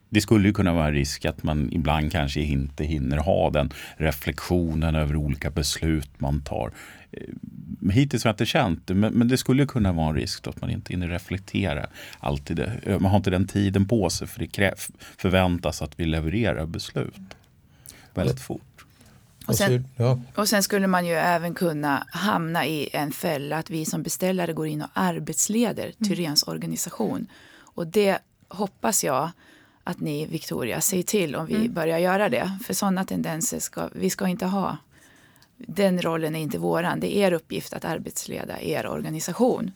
det 0.09 0.21
skulle 0.21 0.49
ju 0.49 0.55
kunna 0.55 0.73
vara 0.73 0.87
en 0.87 0.95
risk 0.95 1.25
att 1.25 1.43
man 1.43 1.73
ibland 1.73 2.13
kanske 2.13 2.41
inte 2.41 2.85
hinner 2.85 3.17
ha 3.17 3.51
den 3.51 3.73
reflektionen 3.97 4.95
över 4.95 5.17
olika 5.17 5.51
beslut 5.51 6.11
man 6.19 6.41
tar. 6.41 6.73
Eh, 7.13 7.91
hittills 7.91 8.25
har 8.25 8.29
jag 8.29 8.35
inte 8.35 8.47
känt 8.47 8.87
det, 8.87 8.95
men 8.95 9.29
det 9.29 9.37
skulle 9.37 9.67
kunna 9.67 9.93
vara 9.93 10.09
en 10.09 10.15
risk 10.15 10.47
att 10.47 10.61
man 10.61 10.71
inte 10.71 10.93
hinner 10.93 11.09
reflektera 11.09 11.87
alltid. 12.19 12.59
Eh, 12.59 13.01
man 13.01 13.11
har 13.11 13.17
inte 13.17 13.31
den 13.31 13.47
tiden 13.47 13.89
på 13.89 14.11
sig 14.11 14.27
för 14.27 14.41
det 14.41 14.91
förväntas 15.17 15.83
att 15.83 16.01
vi 16.01 16.05
levererar 16.05 16.67
beslut 16.67 17.37
väldigt 18.15 18.41
fort. 18.41 18.66
Och 19.47 19.57
sen, 19.57 19.89
ja. 19.97 20.21
och 20.35 20.49
sen 20.49 20.63
skulle 20.63 20.87
man 20.87 21.07
ju 21.07 21.13
även 21.13 21.55
kunna 21.55 22.07
hamna 22.11 22.67
i 22.67 22.89
en 22.93 23.13
fälla 23.13 23.57
att 23.59 23.71
vi 23.71 23.85
som 23.85 24.03
beställare 24.03 24.53
går 24.53 24.67
in 24.67 24.83
och 24.83 24.89
arbetsleder 24.93 25.85
mm. 25.85 26.09
Tyrens 26.09 26.43
organisation. 26.43 27.27
Och 27.59 27.87
det 27.87 28.19
hoppas 28.49 29.05
jag 29.05 29.31
att 29.85 30.01
ni, 30.01 30.27
Victoria, 30.27 30.81
säger 30.81 31.03
till 31.03 31.37
om 31.37 31.47
vi 31.47 31.55
mm. 31.55 31.75
börjar 31.75 31.99
göra 31.99 32.29
det. 32.29 32.59
För 32.65 32.75
sådana 32.75 33.05
tendenser 33.05 33.59
ska 33.59 33.89
vi 33.93 34.11
ska 34.11 34.29
inte 34.29 34.47
ha. 34.47 34.77
Den 35.57 36.03
rollen 36.03 36.37
är 36.37 36.41
inte 36.41 36.59
våran. 36.59 37.01
Det 37.01 37.17
är 37.17 37.27
er 37.27 37.33
uppgift 37.33 37.73
att 37.73 37.85
arbetsleda 37.85 38.61
er 38.61 38.87
organisation. 38.87 39.71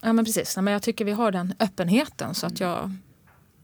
Ja 0.00 0.12
men 0.12 0.24
precis. 0.24 0.56
Men 0.56 0.72
jag 0.72 0.82
tycker 0.82 1.04
vi 1.04 1.12
har 1.12 1.30
den 1.30 1.54
öppenheten 1.58 2.34
så 2.34 2.46
att 2.46 2.60
jag 2.60 2.96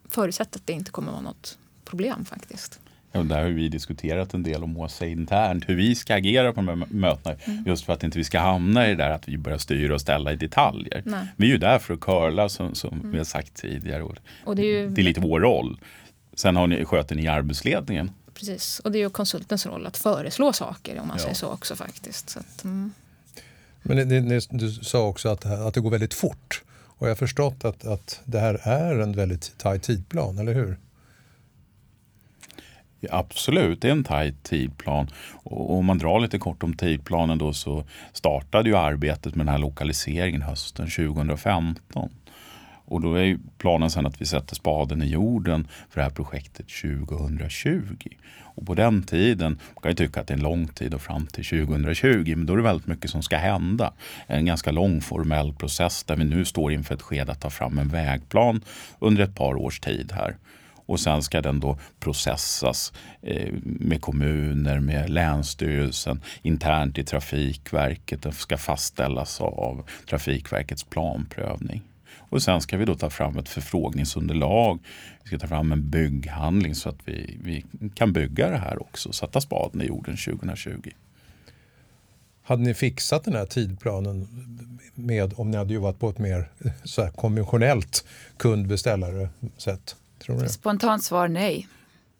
förutsätter 0.09 0.59
att 0.59 0.67
det 0.67 0.73
inte 0.73 0.91
kommer 0.91 1.13
vara 1.13 1.21
något 1.21 1.59
problem 1.85 2.25
faktiskt. 2.25 2.81
Ja, 3.19 3.25
där 3.25 3.43
har 3.43 3.51
vi 3.51 3.69
diskuterat 3.69 4.35
en 4.35 4.43
del 4.43 4.65
om 4.65 4.77
OSA 4.77 5.07
internt, 5.07 5.69
hur 5.69 5.75
vi 5.75 5.95
ska 5.95 6.15
agera 6.15 6.53
på 6.53 6.61
de 6.61 6.69
här 6.69 6.87
mötena. 6.91 7.37
Mm. 7.45 7.65
Just 7.67 7.85
för 7.85 7.93
att 7.93 8.03
inte 8.03 8.19
vi 8.19 8.25
ska 8.25 8.39
hamna 8.41 8.87
i 8.87 8.91
det 8.91 8.97
där 8.97 9.11
att 9.11 9.29
vi 9.29 9.39
börjar 9.39 9.59
styra 9.59 9.95
och 9.95 10.01
ställa 10.01 10.33
i 10.33 10.37
detaljer. 10.37 11.03
Nej. 11.07 11.27
Vi 11.37 11.47
är 11.47 11.51
ju 11.51 11.59
där 11.59 11.79
för 11.79 11.95
att 11.95 12.01
curla 12.01 12.49
som, 12.49 12.75
som 12.75 12.93
mm. 12.93 13.11
vi 13.11 13.19
har 13.19 13.25
sagt 13.25 13.55
tidigare. 13.55 14.03
Och, 14.03 14.17
och 14.45 14.57
det, 14.57 14.63
är 14.63 14.81
ju... 14.81 14.91
det 14.91 15.01
är 15.01 15.05
lite 15.05 15.21
vår 15.21 15.41
roll. 15.41 15.81
Sen 16.35 16.57
har 16.57 16.67
ni, 16.67 16.85
sköter 16.85 17.15
ni 17.15 17.29
arbetsledningen. 17.29 18.11
Precis, 18.35 18.81
och 18.85 18.93
det 18.93 18.99
är 18.99 19.01
ju 19.01 19.11
konsultens 19.11 19.67
roll 19.67 19.87
att 19.87 19.97
föreslå 19.97 20.53
saker 20.53 21.01
om 21.01 21.09
man 21.09 21.17
ja. 21.17 21.23
säger 21.23 21.35
så 21.35 21.47
också 21.47 21.77
faktiskt. 21.77 22.31
Så 22.31 22.39
att, 22.39 22.65
mm. 22.65 22.93
Men 23.83 24.09
det, 24.09 24.21
det, 24.21 24.47
du 24.51 24.71
sa 24.71 25.07
också 25.07 25.29
att, 25.29 25.47
att 25.47 25.75
det 25.75 25.81
går 25.81 25.91
väldigt 25.91 26.15
fort. 26.15 26.63
Och 26.99 27.07
jag 27.07 27.11
har 27.11 27.17
förstått 27.17 27.65
att, 27.65 27.85
att 27.85 28.21
det 28.25 28.41
här 28.41 28.61
är 28.63 28.99
en 28.99 29.13
väldigt 29.13 29.59
tajt 29.59 29.83
tidplan, 29.83 30.39
eller 30.39 30.55
hur? 30.55 30.77
Absolut, 33.11 33.81
det 33.81 33.89
är 33.89 33.93
en 33.93 34.05
tajt 34.05 34.43
tidplan. 34.43 35.11
Och 35.43 35.79
om 35.79 35.85
man 35.87 35.99
drar 35.99 36.21
lite 36.21 36.39
kort 36.39 36.63
om 36.63 36.75
tidplanen 36.75 37.39
då 37.39 37.53
så 37.53 37.85
startade 38.13 38.69
ju 38.69 38.77
arbetet 38.77 39.35
med 39.35 39.47
den 39.47 39.53
här 39.53 39.59
lokaliseringen 39.59 40.43
hösten 40.43 40.91
2015. 40.91 42.11
Och 42.91 43.01
då 43.01 43.15
är 43.15 43.23
ju 43.23 43.39
planen 43.59 43.91
sen 43.91 44.07
att 44.07 44.21
vi 44.21 44.27
sätter 44.27 44.55
spaden 44.55 45.03
i 45.03 45.07
jorden 45.07 45.69
för 45.91 46.01
det 46.01 46.05
här 46.05 46.11
projektet 46.11 46.67
2020. 46.69 48.09
Och 48.59 48.67
på 48.67 48.75
den 48.75 49.03
tiden, 49.03 49.59
man 49.75 49.83
kan 49.83 49.91
ju 49.91 49.95
tycka 49.95 50.21
att 50.21 50.27
det 50.27 50.35
är 50.35 50.37
en 50.37 50.43
lång 50.43 50.69
tid 50.69 50.95
och 50.95 51.03
fram 51.03 51.27
till 51.27 51.45
2020, 51.45 52.35
men 52.37 52.47
då 52.47 52.53
är 52.53 52.57
det 52.57 52.63
väldigt 52.63 52.87
mycket 52.87 53.11
som 53.11 53.23
ska 53.23 53.37
hända. 53.37 53.93
En 54.27 54.47
ganska 54.47 54.71
lång 54.71 55.01
formell 55.01 55.53
process 55.53 56.05
där 56.05 56.17
vi 56.17 56.25
nu 56.25 56.45
står 56.45 56.73
inför 56.73 56.95
ett 56.95 57.03
skede 57.03 57.33
att 57.33 57.41
ta 57.41 57.51
fram 57.51 57.79
en 57.79 57.89
vägplan 57.89 58.61
under 58.99 59.23
ett 59.23 59.35
par 59.35 59.55
års 59.55 59.81
tid 59.81 60.13
här. 60.13 60.37
Och 60.89 61.01
sen 61.01 61.23
ska 61.23 61.41
den 61.41 61.61
då 61.61 61.79
processas 62.01 62.93
eh, 63.23 63.53
med 63.63 64.01
kommuner, 64.01 64.81
med 64.81 65.11
Länsstyrelsen, 65.11 66.21
internt 66.43 66.99
i 66.99 67.05
Trafikverket. 67.05 68.23
Den 68.23 68.33
ska 68.33 68.57
fastställas 68.57 69.41
av 69.41 69.89
Trafikverkets 70.11 70.85
planprövning. 70.85 71.83
Och 72.31 72.43
sen 72.43 72.61
ska 72.61 72.77
vi 72.77 72.85
då 72.85 72.95
ta 72.95 73.11
fram 73.11 73.39
ett 73.39 73.49
förfrågningsunderlag. 73.49 74.79
Vi 75.23 75.29
ska 75.29 75.39
ta 75.39 75.47
fram 75.47 75.73
en 75.73 75.91
bygghandling 75.91 76.75
så 76.75 76.89
att 76.89 76.99
vi, 77.05 77.39
vi 77.43 77.65
kan 77.95 78.13
bygga 78.13 78.51
det 78.51 78.59
här 78.59 78.83
också. 78.83 79.13
Sätta 79.13 79.41
spaden 79.41 79.83
i 79.83 79.87
jorden 79.87 80.17
2020. 80.17 80.91
Hade 82.43 82.63
ni 82.63 82.75
fixat 82.75 83.25
den 83.25 83.35
här 83.35 83.47
tidplanen 83.47 84.29
med 84.95 85.35
om 85.37 85.51
ni 85.51 85.57
hade 85.57 85.75
jobbat 85.75 85.99
på 85.99 86.11
ett 86.11 86.19
mer 86.19 86.51
så 86.85 87.11
konventionellt 87.11 88.05
kundbeställare 88.37 89.29
sätt? 89.57 89.97
Tror 90.19 90.41
du? 90.41 90.49
Spontant 90.49 91.05
svar 91.05 91.29
nej. 91.29 91.69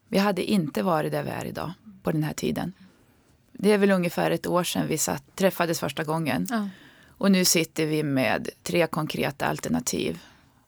Vi 0.09 0.19
hade 0.19 0.45
inte 0.45 0.83
varit 0.83 1.13
där 1.13 1.23
vi 1.23 1.31
är 1.31 1.45
idag 1.45 1.73
på 2.03 2.13
den 2.13 2.23
här 2.23 2.33
tiden. 2.33 2.73
Det 3.53 3.73
är 3.73 3.79
väl 3.79 3.91
ungefär 3.91 4.31
ett 4.31 4.47
år 4.47 4.65
sedan 4.65 4.87
vi 4.89 4.99
satt, 4.99 5.37
träffades 5.37 5.81
första 5.81 6.05
gången. 6.05 6.47
Ja. 6.51 6.69
Och 7.07 7.33
nu 7.33 7.45
sitter 7.45 7.87
vi 7.87 8.03
med 8.03 8.49
tre 8.63 8.87
konkreta 8.87 9.47
alternativ 9.47 10.21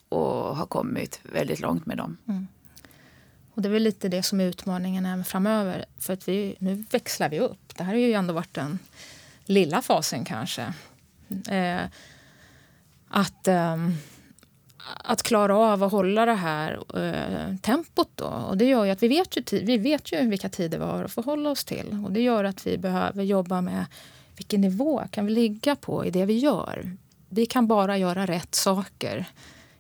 och 0.09 0.57
har 0.57 0.67
kommit 0.67 1.21
väldigt 1.23 1.61
långt 1.61 1.87
med 1.87 1.97
dem. 1.97 2.17
Mm. 2.29 2.47
Och 3.55 3.63
det 3.63 3.69
är 3.69 3.73
väl 3.73 3.83
lite 3.83 4.09
det 4.09 4.23
som 4.23 4.41
är 4.41 4.45
utmaningen 4.45 5.07
även 5.07 5.25
framöver. 5.25 5.85
För 5.99 6.13
att 6.13 6.29
vi, 6.29 6.57
nu 6.59 6.85
växlar 6.91 7.29
vi 7.29 7.41
upp. 7.41 7.77
Det 7.77 7.85
här 7.85 7.93
har 7.93 8.01
ju 8.01 8.13
ändå 8.13 8.35
varit 8.35 8.55
den 8.55 8.79
lilla 9.45 9.83
fasen 9.83 10.25
kanske. 10.25 10.73
Eh, 11.49 11.83
att... 13.09 13.49
Eh, 13.49 13.77
att 15.05 15.23
klara 15.23 15.57
av 15.57 15.83
att 15.83 15.93
hålla 15.93 16.27
det 16.27 16.35
här 16.35 16.81
eh, 16.97 17.57
tempot. 17.57 18.11
Då. 18.15 18.25
Och 18.25 18.57
det 18.57 18.65
gör 18.65 18.89
att 18.89 19.03
vi 19.03 19.09
vet 19.09 19.37
ju, 19.37 19.65
vi 19.65 19.79
vet 19.79 20.13
ju 20.13 20.29
vilka 20.29 20.49
tider 20.49 20.79
vi 20.79 20.85
har 20.85 21.05
att 21.05 21.13
förhålla 21.13 21.51
oss 21.51 21.65
till. 21.65 22.05
Och 22.05 22.13
det 22.13 22.21
gör 22.21 22.45
att 22.45 22.67
vi 22.67 22.79
behöver 22.79 23.23
jobba 23.25 23.61
med 23.61 23.85
vilken 24.37 24.61
nivå 24.61 25.03
kan 25.11 25.27
vi 25.27 25.33
ligga 25.33 25.77
på 25.77 26.05
i 26.05 26.11
det 26.11 26.25
vi 26.25 26.39
gör. 26.39 26.97
Vi 27.29 27.47
kan 27.47 27.67
bara 27.67 27.99
göra 27.99 28.27
rätt 28.27 28.55
saker. 28.55 29.27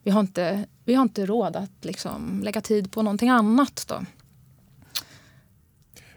Vi 0.02 0.10
har 0.10 0.20
inte, 0.20 0.64
vi 0.84 0.94
har 0.94 1.02
inte 1.02 1.26
råd 1.26 1.56
att 1.56 1.84
liksom 1.84 2.40
lägga 2.44 2.60
tid 2.60 2.92
på 2.92 3.02
någonting 3.02 3.28
annat. 3.28 3.84
Då. 3.88 4.04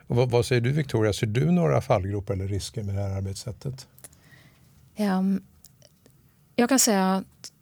Och 0.08 0.16
vad, 0.16 0.30
vad, 0.30 0.46
säger 0.46 0.62
du 0.62 0.72
Victoria, 0.72 1.14
ser 1.14 1.28
du 1.28 1.52
några 1.52 1.82
fallgropar 1.82 2.34
eller 2.34 2.48
risker 2.48 2.84
med 2.84 2.96
det 2.96 3.02
här 3.02 3.18
arbetssättet? 3.18 3.88
Um, 4.98 5.44
jag 6.56 6.70
kan 6.70 6.80
säga 6.80 7.16
att 7.16 7.53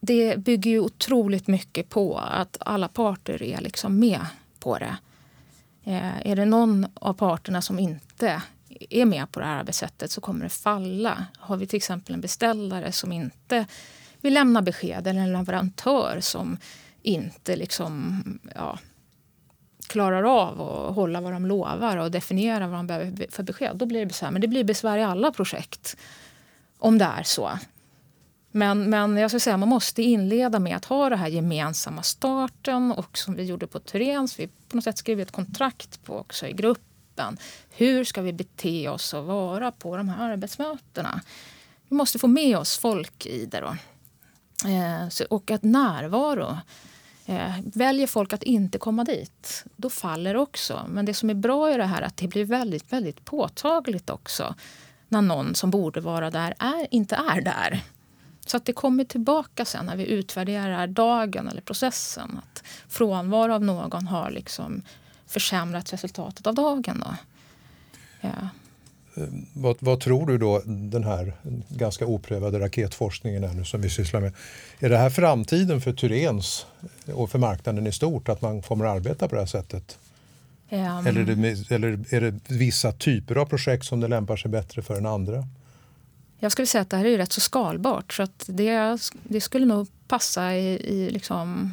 det 0.00 0.36
bygger 0.36 0.70
ju 0.70 0.80
otroligt 0.80 1.46
mycket 1.46 1.88
på 1.88 2.18
att 2.18 2.56
alla 2.60 2.88
parter 2.88 3.42
är 3.42 3.60
liksom 3.60 3.98
med 3.98 4.26
på 4.60 4.78
det. 4.78 4.96
Eh, 5.84 6.26
är 6.26 6.36
det 6.36 6.44
någon 6.44 6.86
av 6.94 7.12
parterna 7.12 7.62
som 7.62 7.78
inte 7.78 8.42
är 8.90 9.04
med 9.04 9.32
på 9.32 9.40
det 9.40 9.46
här 9.46 9.58
arbetssättet 9.58 10.10
så 10.10 10.20
kommer 10.20 10.44
det 10.44 10.48
falla. 10.48 11.26
Har 11.38 11.56
vi 11.56 11.66
till 11.66 11.76
exempel 11.76 12.14
en 12.14 12.20
beställare 12.20 12.92
som 12.92 13.12
inte 13.12 13.66
vill 14.20 14.34
lämna 14.34 14.62
besked 14.62 15.06
eller 15.06 15.20
en 15.20 15.32
leverantör 15.32 16.18
som 16.20 16.58
inte 17.02 17.56
liksom, 17.56 18.22
ja, 18.54 18.78
klarar 19.88 20.22
av 20.22 20.60
att 20.62 20.94
hålla 20.94 21.20
vad 21.20 21.32
de 21.32 21.46
lovar 21.46 21.96
och 21.96 22.10
definiera 22.10 22.68
vad 22.68 22.78
de 22.78 22.86
behöver 22.86 23.26
för 23.30 23.42
besked, 23.42 23.76
då 23.76 23.86
blir 23.86 24.00
det 24.00 24.06
besvär. 24.06 24.30
Men 24.30 24.40
det 24.40 24.48
blir 24.48 24.64
besvär 24.64 24.98
i 24.98 25.02
alla 25.02 25.32
projekt 25.32 25.96
om 26.78 26.98
det 26.98 27.04
är 27.04 27.22
så. 27.22 27.50
Men, 28.50 28.90
men 28.90 29.16
jag 29.16 29.30
skulle 29.30 29.40
säga 29.40 29.56
man 29.56 29.68
måste 29.68 30.02
inleda 30.02 30.58
med 30.58 30.76
att 30.76 30.84
ha 30.84 31.08
den 31.08 31.18
här 31.18 31.28
gemensamma 31.28 32.02
starten 32.02 32.92
och 32.92 33.18
som 33.18 33.34
vi 33.34 33.44
gjorde 33.44 33.66
på 33.66 33.78
Turens, 33.78 34.38
vi 34.38 34.46
på 34.46 34.76
något 34.76 34.84
sätt 34.84 34.98
skrev 34.98 35.20
ett 35.20 35.32
kontrakt 35.32 36.04
på 36.04 36.18
också 36.18 36.46
i 36.46 36.52
gruppen. 36.52 37.38
Hur 37.70 38.04
ska 38.04 38.22
vi 38.22 38.32
bete 38.32 38.88
oss 38.88 39.14
och 39.14 39.24
vara 39.24 39.72
på 39.72 39.96
de 39.96 40.08
här 40.08 40.30
arbetsmötena? 40.30 41.20
Vi 41.88 41.96
måste 41.96 42.18
få 42.18 42.26
med 42.26 42.58
oss 42.58 42.78
folk 42.78 43.26
i 43.26 43.46
det. 43.46 43.60
Då. 43.60 43.76
Eh, 44.68 45.08
så, 45.08 45.24
och 45.30 45.50
att 45.50 45.62
närvaro. 45.62 46.58
Eh, 47.26 47.52
väljer 47.64 48.06
folk 48.06 48.32
att 48.32 48.42
inte 48.42 48.78
komma 48.78 49.04
dit, 49.04 49.64
då 49.76 49.90
faller 49.90 50.34
det 50.34 50.40
också. 50.40 50.86
Men 50.88 51.04
det 51.04 51.14
som 51.14 51.30
är 51.30 51.34
bra 51.34 51.74
i 51.74 51.76
det 51.76 51.84
här 51.84 52.02
är 52.02 52.06
att 52.06 52.16
det 52.16 52.28
blir 52.28 52.44
väldigt, 52.44 52.92
väldigt 52.92 53.24
påtagligt 53.24 54.10
också 54.10 54.54
när 55.08 55.22
någon 55.22 55.54
som 55.54 55.70
borde 55.70 56.00
vara 56.00 56.30
där 56.30 56.54
är, 56.58 56.86
inte 56.90 57.16
är 57.16 57.40
där. 57.40 57.82
Så 58.50 58.56
att 58.56 58.64
det 58.64 58.72
kommer 58.72 59.04
tillbaka 59.04 59.64
sen 59.64 59.86
när 59.86 59.96
vi 59.96 60.06
utvärderar 60.06 60.86
dagen 60.86 61.48
eller 61.48 61.60
processen. 61.60 62.40
Att 62.42 62.64
frånvaro 62.88 63.52
av 63.52 63.64
någon 63.64 64.06
har 64.06 64.30
liksom 64.30 64.82
försämrat 65.26 65.92
resultatet 65.92 66.46
av 66.46 66.54
dagen. 66.54 67.04
Då. 67.06 67.14
Ja. 68.20 68.48
Eh, 69.16 69.28
vad, 69.52 69.76
vad, 69.80 70.00
tror 70.00 70.26
du 70.26 70.38
då 70.38 70.62
den 70.66 71.04
här 71.04 71.32
ganska 71.68 72.06
oprövade 72.06 72.60
raketforskningen 72.60 73.44
är 73.44 73.52
nu 73.54 73.64
som 73.64 73.80
vi 73.80 73.90
sysslar 73.90 74.20
med. 74.20 74.32
Är 74.78 74.88
det 74.88 74.98
här 74.98 75.10
framtiden 75.10 75.80
för 75.80 75.92
Tyrens 75.92 76.66
och 77.14 77.30
för 77.30 77.38
marknaden 77.38 77.86
i 77.86 77.92
stort 77.92 78.28
att 78.28 78.42
man 78.42 78.62
kommer 78.62 78.84
att 78.84 78.96
arbeta 78.96 79.28
på 79.28 79.34
det 79.34 79.40
här 79.40 79.46
sättet? 79.46 79.98
Um. 80.70 81.06
Eller, 81.06 81.20
är 81.20 81.24
det, 81.24 81.74
eller 81.74 82.14
är 82.14 82.20
det 82.20 82.40
vissa 82.48 82.92
typer 82.92 83.36
av 83.36 83.46
projekt 83.46 83.84
som 83.84 84.00
det 84.00 84.08
lämpar 84.08 84.36
sig 84.36 84.50
bättre 84.50 84.82
för 84.82 84.96
än 84.96 85.06
andra? 85.06 85.46
Jag 86.38 86.52
skulle 86.52 86.66
säga 86.66 86.82
att 86.82 86.90
det 86.90 86.96
här 86.96 87.04
är 87.04 87.18
rätt 87.18 87.32
så 87.32 87.40
skalbart. 87.40 88.12
Så 88.12 88.22
att 88.22 88.44
det, 88.46 88.98
det 89.22 89.40
skulle 89.40 89.66
nog 89.66 89.88
passa 90.08 90.54
i, 90.54 90.68
i 90.68 91.10
liksom 91.10 91.72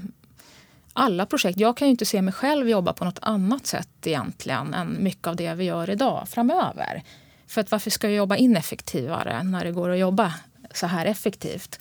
alla 0.93 1.25
projekt. 1.25 1.59
Jag 1.59 1.77
kan 1.77 1.87
ju 1.87 1.91
inte 1.91 2.05
se 2.05 2.21
mig 2.21 2.33
själv 2.33 2.69
jobba 2.69 2.93
på 2.93 3.05
något 3.05 3.19
annat 3.21 3.67
sätt 3.67 3.89
egentligen 4.03 4.73
än 4.73 5.03
mycket 5.03 5.27
av 5.27 5.35
det 5.35 5.53
vi 5.53 5.63
gör 5.63 5.89
idag 5.89 6.27
framöver. 6.29 7.03
För 7.47 7.61
att 7.61 7.71
varför 7.71 7.89
ska 7.89 8.07
jag 8.07 8.15
jobba 8.15 8.35
ineffektivare 8.35 9.43
när 9.43 9.65
det 9.65 9.71
går 9.71 9.89
att 9.89 9.99
jobba 9.99 10.33
så 10.73 10.87
här 10.87 11.05
effektivt? 11.05 11.79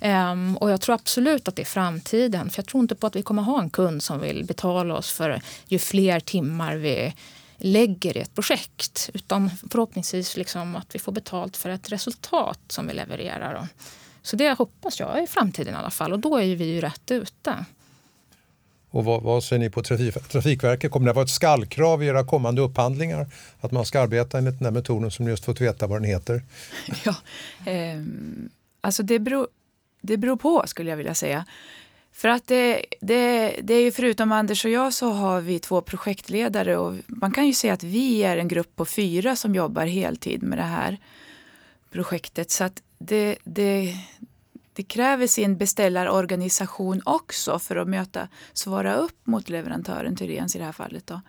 Um, 0.00 0.56
och 0.56 0.70
jag 0.70 0.80
tror 0.80 0.94
absolut 0.94 1.48
att 1.48 1.56
det 1.56 1.62
är 1.62 1.66
framtiden. 1.66 2.50
För 2.50 2.58
jag 2.58 2.66
tror 2.66 2.82
inte 2.82 2.94
på 2.94 3.06
att 3.06 3.16
vi 3.16 3.22
kommer 3.22 3.42
ha 3.42 3.60
en 3.60 3.70
kund 3.70 4.02
som 4.02 4.20
vill 4.20 4.44
betala 4.44 4.94
oss 4.94 5.10
för 5.12 5.42
ju 5.66 5.78
fler 5.78 6.20
timmar 6.20 6.76
vi 6.76 7.14
lägger 7.60 8.16
i 8.16 8.20
ett 8.20 8.34
projekt. 8.34 9.10
Utan 9.14 9.50
förhoppningsvis 9.70 10.36
liksom 10.36 10.76
att 10.76 10.94
vi 10.94 10.98
får 10.98 11.12
betalt 11.12 11.56
för 11.56 11.70
ett 11.70 11.92
resultat 11.92 12.60
som 12.68 12.86
vi 12.86 12.94
levererar. 12.94 13.54
Då. 13.54 13.66
Så 14.22 14.36
det 14.36 14.58
hoppas 14.58 15.00
jag 15.00 15.22
i 15.22 15.26
framtiden 15.26 15.74
i 15.74 15.76
alla 15.76 15.90
fall. 15.90 16.12
Och 16.12 16.18
då 16.18 16.40
är 16.40 16.56
vi 16.56 16.64
ju 16.64 16.80
rätt 16.80 17.10
ute. 17.10 17.64
Och 18.90 19.04
vad, 19.04 19.22
vad 19.22 19.44
säger 19.44 19.60
ni 19.60 19.70
på 19.70 19.82
trafik, 19.82 20.28
Trafikverket? 20.28 20.90
Kommer 20.90 21.06
det 21.06 21.10
att 21.10 21.16
vara 21.16 21.24
ett 21.24 21.30
skallkrav 21.30 22.02
i 22.02 22.06
era 22.06 22.24
kommande 22.24 22.62
upphandlingar? 22.62 23.26
Att 23.60 23.72
man 23.72 23.84
ska 23.84 24.00
arbeta 24.00 24.38
enligt 24.38 24.58
den 24.58 24.64
här 24.64 24.72
metoden 24.72 25.10
som 25.10 25.24
ni 25.24 25.30
just 25.30 25.44
fått 25.44 25.60
veta 25.60 25.86
vad 25.86 26.00
den 26.02 26.08
heter? 26.08 26.42
Ja, 27.04 27.14
eh, 27.72 28.02
alltså 28.80 29.02
det 29.02 29.18
beror, 29.18 29.48
det 30.00 30.16
beror 30.16 30.36
på 30.36 30.62
skulle 30.66 30.90
jag 30.90 30.96
vilja 30.96 31.14
säga. 31.14 31.44
För 32.12 32.28
att 32.28 32.46
det, 32.46 32.84
det, 33.00 33.56
det 33.62 33.74
är 33.74 33.82
ju 33.82 33.92
förutom 33.92 34.32
Anders 34.32 34.64
och 34.64 34.70
jag 34.70 34.92
så 34.92 35.10
har 35.10 35.40
vi 35.40 35.58
två 35.58 35.80
projektledare 35.80 36.76
och 36.76 36.94
man 37.06 37.32
kan 37.32 37.46
ju 37.46 37.52
säga 37.52 37.72
att 37.72 37.82
vi 37.82 38.22
är 38.22 38.36
en 38.36 38.48
grupp 38.48 38.76
på 38.76 38.84
fyra 38.84 39.36
som 39.36 39.54
jobbar 39.54 39.86
heltid 39.86 40.42
med 40.42 40.58
det 40.58 40.62
här 40.62 40.98
projektet. 41.90 42.50
Så 42.50 42.64
att 42.64 42.82
det, 42.98 43.36
det, 43.44 43.96
det 44.72 44.82
kräver 44.82 45.26
sin 45.26 45.56
beställarorganisation 45.56 47.02
också 47.04 47.58
för 47.58 47.76
att 47.76 47.88
möta, 47.88 48.28
svara 48.52 48.94
upp 48.94 49.26
mot 49.26 49.48
leverantören 49.48 50.16
Tyréns 50.16 50.56
i 50.56 50.58
det 50.58 50.64
här 50.64 50.72
fallet 50.72 51.06
då, 51.06 51.20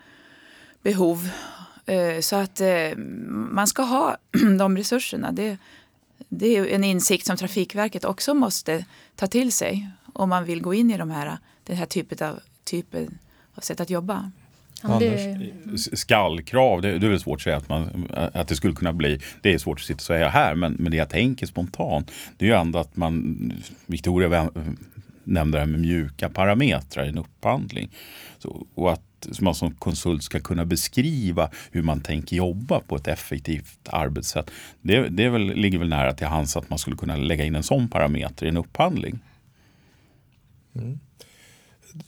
behov. 0.82 1.30
Eh, 1.86 2.20
så 2.20 2.36
att 2.36 2.62
eh, 2.62 2.98
man 3.28 3.68
ska 3.68 3.84
ha 3.84 4.18
de 4.60 4.78
resurserna. 4.78 5.32
Det, 5.32 5.58
det 6.30 6.58
är 6.58 6.66
en 6.66 6.84
insikt 6.84 7.26
som 7.26 7.38
Trafikverket 7.38 8.06
också 8.06 8.34
måste 8.34 8.86
ta 9.16 9.28
till 9.28 9.52
sig 9.52 9.90
om 10.14 10.30
man 10.30 10.46
vill 10.46 10.62
gå 10.62 10.74
in 10.74 10.92
i 10.92 10.98
de 10.98 11.12
här, 11.12 11.38
den 11.64 11.78
här 11.78 11.86
typen 11.86 12.28
av, 12.28 12.40
typen 12.64 13.18
av 13.56 13.62
sätt 13.62 13.80
att 13.80 13.90
jobba. 13.90 14.32
Ja, 14.84 15.00
det... 15.00 15.38
Skallkrav, 15.78 16.82
det, 16.82 17.00
det 17.00 17.08
är 17.08 17.10
väl 17.10 17.20
svårt 17.20 17.40
att 17.40 17.44
säga 17.44 17.58
att, 17.58 17.70
man, 17.70 18.08
att 18.34 18.48
det 18.48 18.56
skulle 18.56 18.74
kunna 18.74 18.94
bli. 18.94 19.20
Det 19.42 19.54
är 19.54 19.58
svårt 19.58 19.80
att 19.80 19.86
sitta 19.86 19.98
och 19.98 20.02
säga 20.02 20.30
här, 20.30 20.56
men, 20.56 20.74
men 20.74 20.92
det 20.92 20.98
jag 20.98 21.10
tänker 21.10 21.46
spontant 21.46 22.12
det 22.38 22.46
är 22.46 22.50
ju 22.50 22.56
ändå 22.56 22.80
att 22.80 22.96
man, 22.98 23.54
Victoria 23.86 24.50
nämnde 25.24 25.58
det 25.58 25.60
här 25.60 25.68
med 25.68 25.80
mjuka 25.80 26.30
parametrar 26.30 27.06
i 27.06 27.10
en 27.10 27.18
upphandling. 27.18 27.90
Så, 28.38 28.66
och 28.76 28.92
att 28.92 29.02
man 29.40 29.56
som 29.56 29.72
konsult 29.72 30.24
ska 30.24 30.40
kunna 30.40 30.66
beskriva 30.66 31.50
hur 31.72 31.82
man 31.82 32.02
tänker 32.02 32.36
jobba 32.36 32.80
på 32.80 32.96
ett 32.96 33.08
effektivt 33.08 33.90
arbetssätt. 33.90 34.52
Det, 34.82 35.10
det 35.10 35.30
väl, 35.30 35.42
ligger 35.42 35.80
väl 35.80 35.90
nära 35.90 36.14
till 36.14 36.28
hands 36.28 36.58
att 36.58 36.70
man 36.70 36.80
skulle 36.80 36.98
kunna 36.98 37.16
lägga 37.16 37.46
in 37.46 37.56
en 37.56 37.64
sån 37.64 37.90
parameter 37.90 38.46
i 38.46 38.50
en 38.50 38.58
upphandling. 38.58 39.20
Mm. 40.76 41.00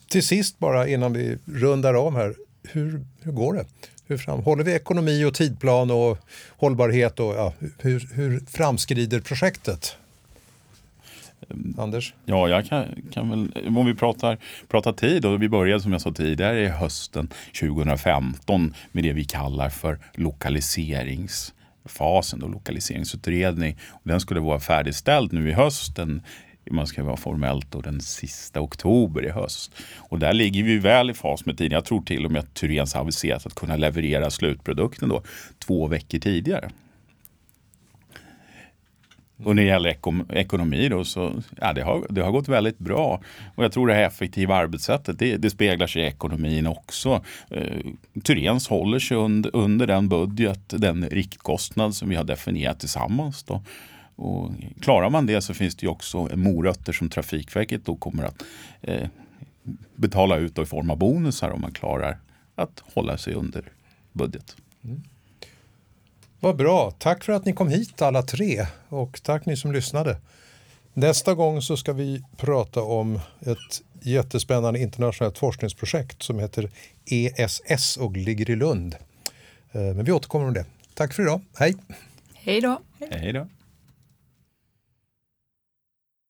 Till 0.07 0.23
sist 0.23 0.59
bara 0.59 0.87
innan 0.87 1.13
vi 1.13 1.37
rundar 1.45 1.93
av 1.93 2.15
här 2.15 2.35
hur, 2.63 3.05
hur 3.21 3.31
går 3.31 3.53
det? 3.53 3.65
Hur 4.07 4.17
fram, 4.17 4.43
håller 4.43 4.63
vi 4.63 4.73
ekonomi 4.73 5.25
och 5.25 5.33
tidplan 5.33 5.91
och 5.91 6.17
hållbarhet? 6.49 7.19
Och, 7.19 7.35
ja, 7.35 7.53
hur, 7.79 8.09
hur 8.13 8.39
framskrider 8.39 9.19
projektet? 9.19 9.97
Anders? 11.77 12.13
Ja, 12.25 12.49
jag 12.49 12.65
kan, 12.65 12.85
kan 13.11 13.29
väl, 13.29 13.51
om 13.77 13.85
vi 13.85 13.95
pratar, 13.95 14.37
pratar 14.67 14.93
tid, 14.93 15.25
och 15.25 15.41
vi 15.41 15.49
började 15.49 15.81
som 15.81 15.91
jag 15.91 16.01
sa 16.01 16.11
tidigare 16.11 16.61
i 16.61 16.67
hösten 16.67 17.29
2015 17.59 18.73
med 18.91 19.03
det 19.03 19.13
vi 19.13 19.25
kallar 19.25 19.69
för 19.69 19.99
lokaliseringsfasen 20.13 22.43
och 22.43 22.49
lokaliseringsutredning. 22.49 23.77
Den 24.03 24.19
skulle 24.19 24.39
vara 24.39 24.59
färdigställd 24.59 25.33
nu 25.33 25.49
i 25.49 25.53
hösten 25.53 26.21
man 26.71 26.87
ska 26.87 27.03
vara 27.03 27.17
formellt 27.17 27.71
då 27.71 27.81
den 27.81 28.01
sista 28.01 28.61
oktober 28.61 29.25
i 29.25 29.29
höst. 29.29 29.75
Och 29.97 30.19
där 30.19 30.33
ligger 30.33 30.63
vi 30.63 30.77
väl 30.77 31.09
i 31.09 31.13
fas 31.13 31.45
med 31.45 31.57
tiden. 31.57 31.71
Jag 31.71 31.85
tror 31.85 32.01
till 32.01 32.25
och 32.25 32.31
med 32.31 32.39
att 32.39 32.53
Thyréns 32.53 32.93
har 32.93 33.01
aviserat 33.01 33.45
att 33.45 33.55
kunna 33.55 33.75
leverera 33.75 34.29
slutprodukten 34.29 35.09
då 35.09 35.23
två 35.59 35.87
veckor 35.87 36.19
tidigare. 36.19 36.69
Och 39.43 39.55
när 39.55 39.63
det 39.63 39.69
gäller 39.69 39.89
ekom 39.89 40.25
ekonomi 40.29 40.89
då 40.89 41.03
så 41.03 41.31
ja, 41.61 41.73
det 41.73 41.81
har 41.81 42.05
det 42.09 42.21
har 42.21 42.31
gått 42.31 42.47
väldigt 42.47 42.79
bra. 42.79 43.21
Och 43.55 43.63
jag 43.63 43.71
tror 43.71 43.87
det 43.87 43.93
här 43.93 44.07
effektiva 44.07 44.55
arbetssättet 44.55 45.19
det, 45.19 45.37
det 45.37 45.49
speglar 45.49 45.87
sig 45.87 46.01
i 46.01 46.05
ekonomin 46.05 46.67
också. 46.67 47.23
Eh, 47.49 47.77
Thyréns 48.23 48.69
håller 48.69 48.99
sig 48.99 49.17
under, 49.17 49.55
under 49.55 49.87
den 49.87 50.09
budget, 50.09 50.61
den 50.67 51.09
riktkostnad 51.09 51.95
som 51.95 52.09
vi 52.09 52.15
har 52.15 52.23
definierat 52.23 52.79
tillsammans. 52.79 53.43
Då. 53.43 53.63
Och 54.15 54.51
klarar 54.81 55.09
man 55.09 55.25
det 55.25 55.41
så 55.41 55.53
finns 55.53 55.75
det 55.75 55.85
ju 55.85 55.89
också 55.89 56.29
morötter 56.35 56.93
som 56.93 57.09
Trafikverket 57.09 57.85
då 57.85 57.95
kommer 57.95 58.23
att 58.23 58.43
eh, 58.81 59.07
betala 59.95 60.37
ut 60.37 60.59
i 60.59 60.65
form 60.65 60.89
av 60.89 60.97
bonusar 60.97 61.49
om 61.49 61.61
man 61.61 61.71
klarar 61.71 62.19
att 62.55 62.83
hålla 62.93 63.17
sig 63.17 63.33
under 63.33 63.71
budget. 64.13 64.55
Mm. 64.83 65.03
Vad 66.39 66.55
bra. 66.55 66.91
Tack 66.91 67.23
för 67.23 67.33
att 67.33 67.45
ni 67.45 67.53
kom 67.53 67.67
hit 67.67 68.01
alla 68.01 68.21
tre 68.21 68.67
och 68.89 69.23
tack 69.23 69.45
ni 69.45 69.57
som 69.57 69.71
lyssnade. 69.71 70.17
Nästa 70.93 71.33
gång 71.33 71.61
så 71.61 71.77
ska 71.77 71.93
vi 71.93 72.23
prata 72.37 72.81
om 72.81 73.19
ett 73.39 73.81
jättespännande 74.01 74.79
internationellt 74.79 75.37
forskningsprojekt 75.37 76.23
som 76.23 76.39
heter 76.39 76.69
ESS 77.05 77.97
och 77.97 78.17
ligger 78.17 78.49
i 78.49 78.55
Lund. 78.55 78.95
Eh, 79.71 79.81
men 79.81 80.05
vi 80.05 80.11
återkommer 80.11 80.45
om 80.45 80.53
det. 80.53 80.65
Tack 80.93 81.13
för 81.13 81.23
idag. 81.23 81.41
Hej! 81.57 81.75
Hej 82.33 82.61
då! 82.61 82.81
Hej 83.11 83.33
då! 83.33 83.47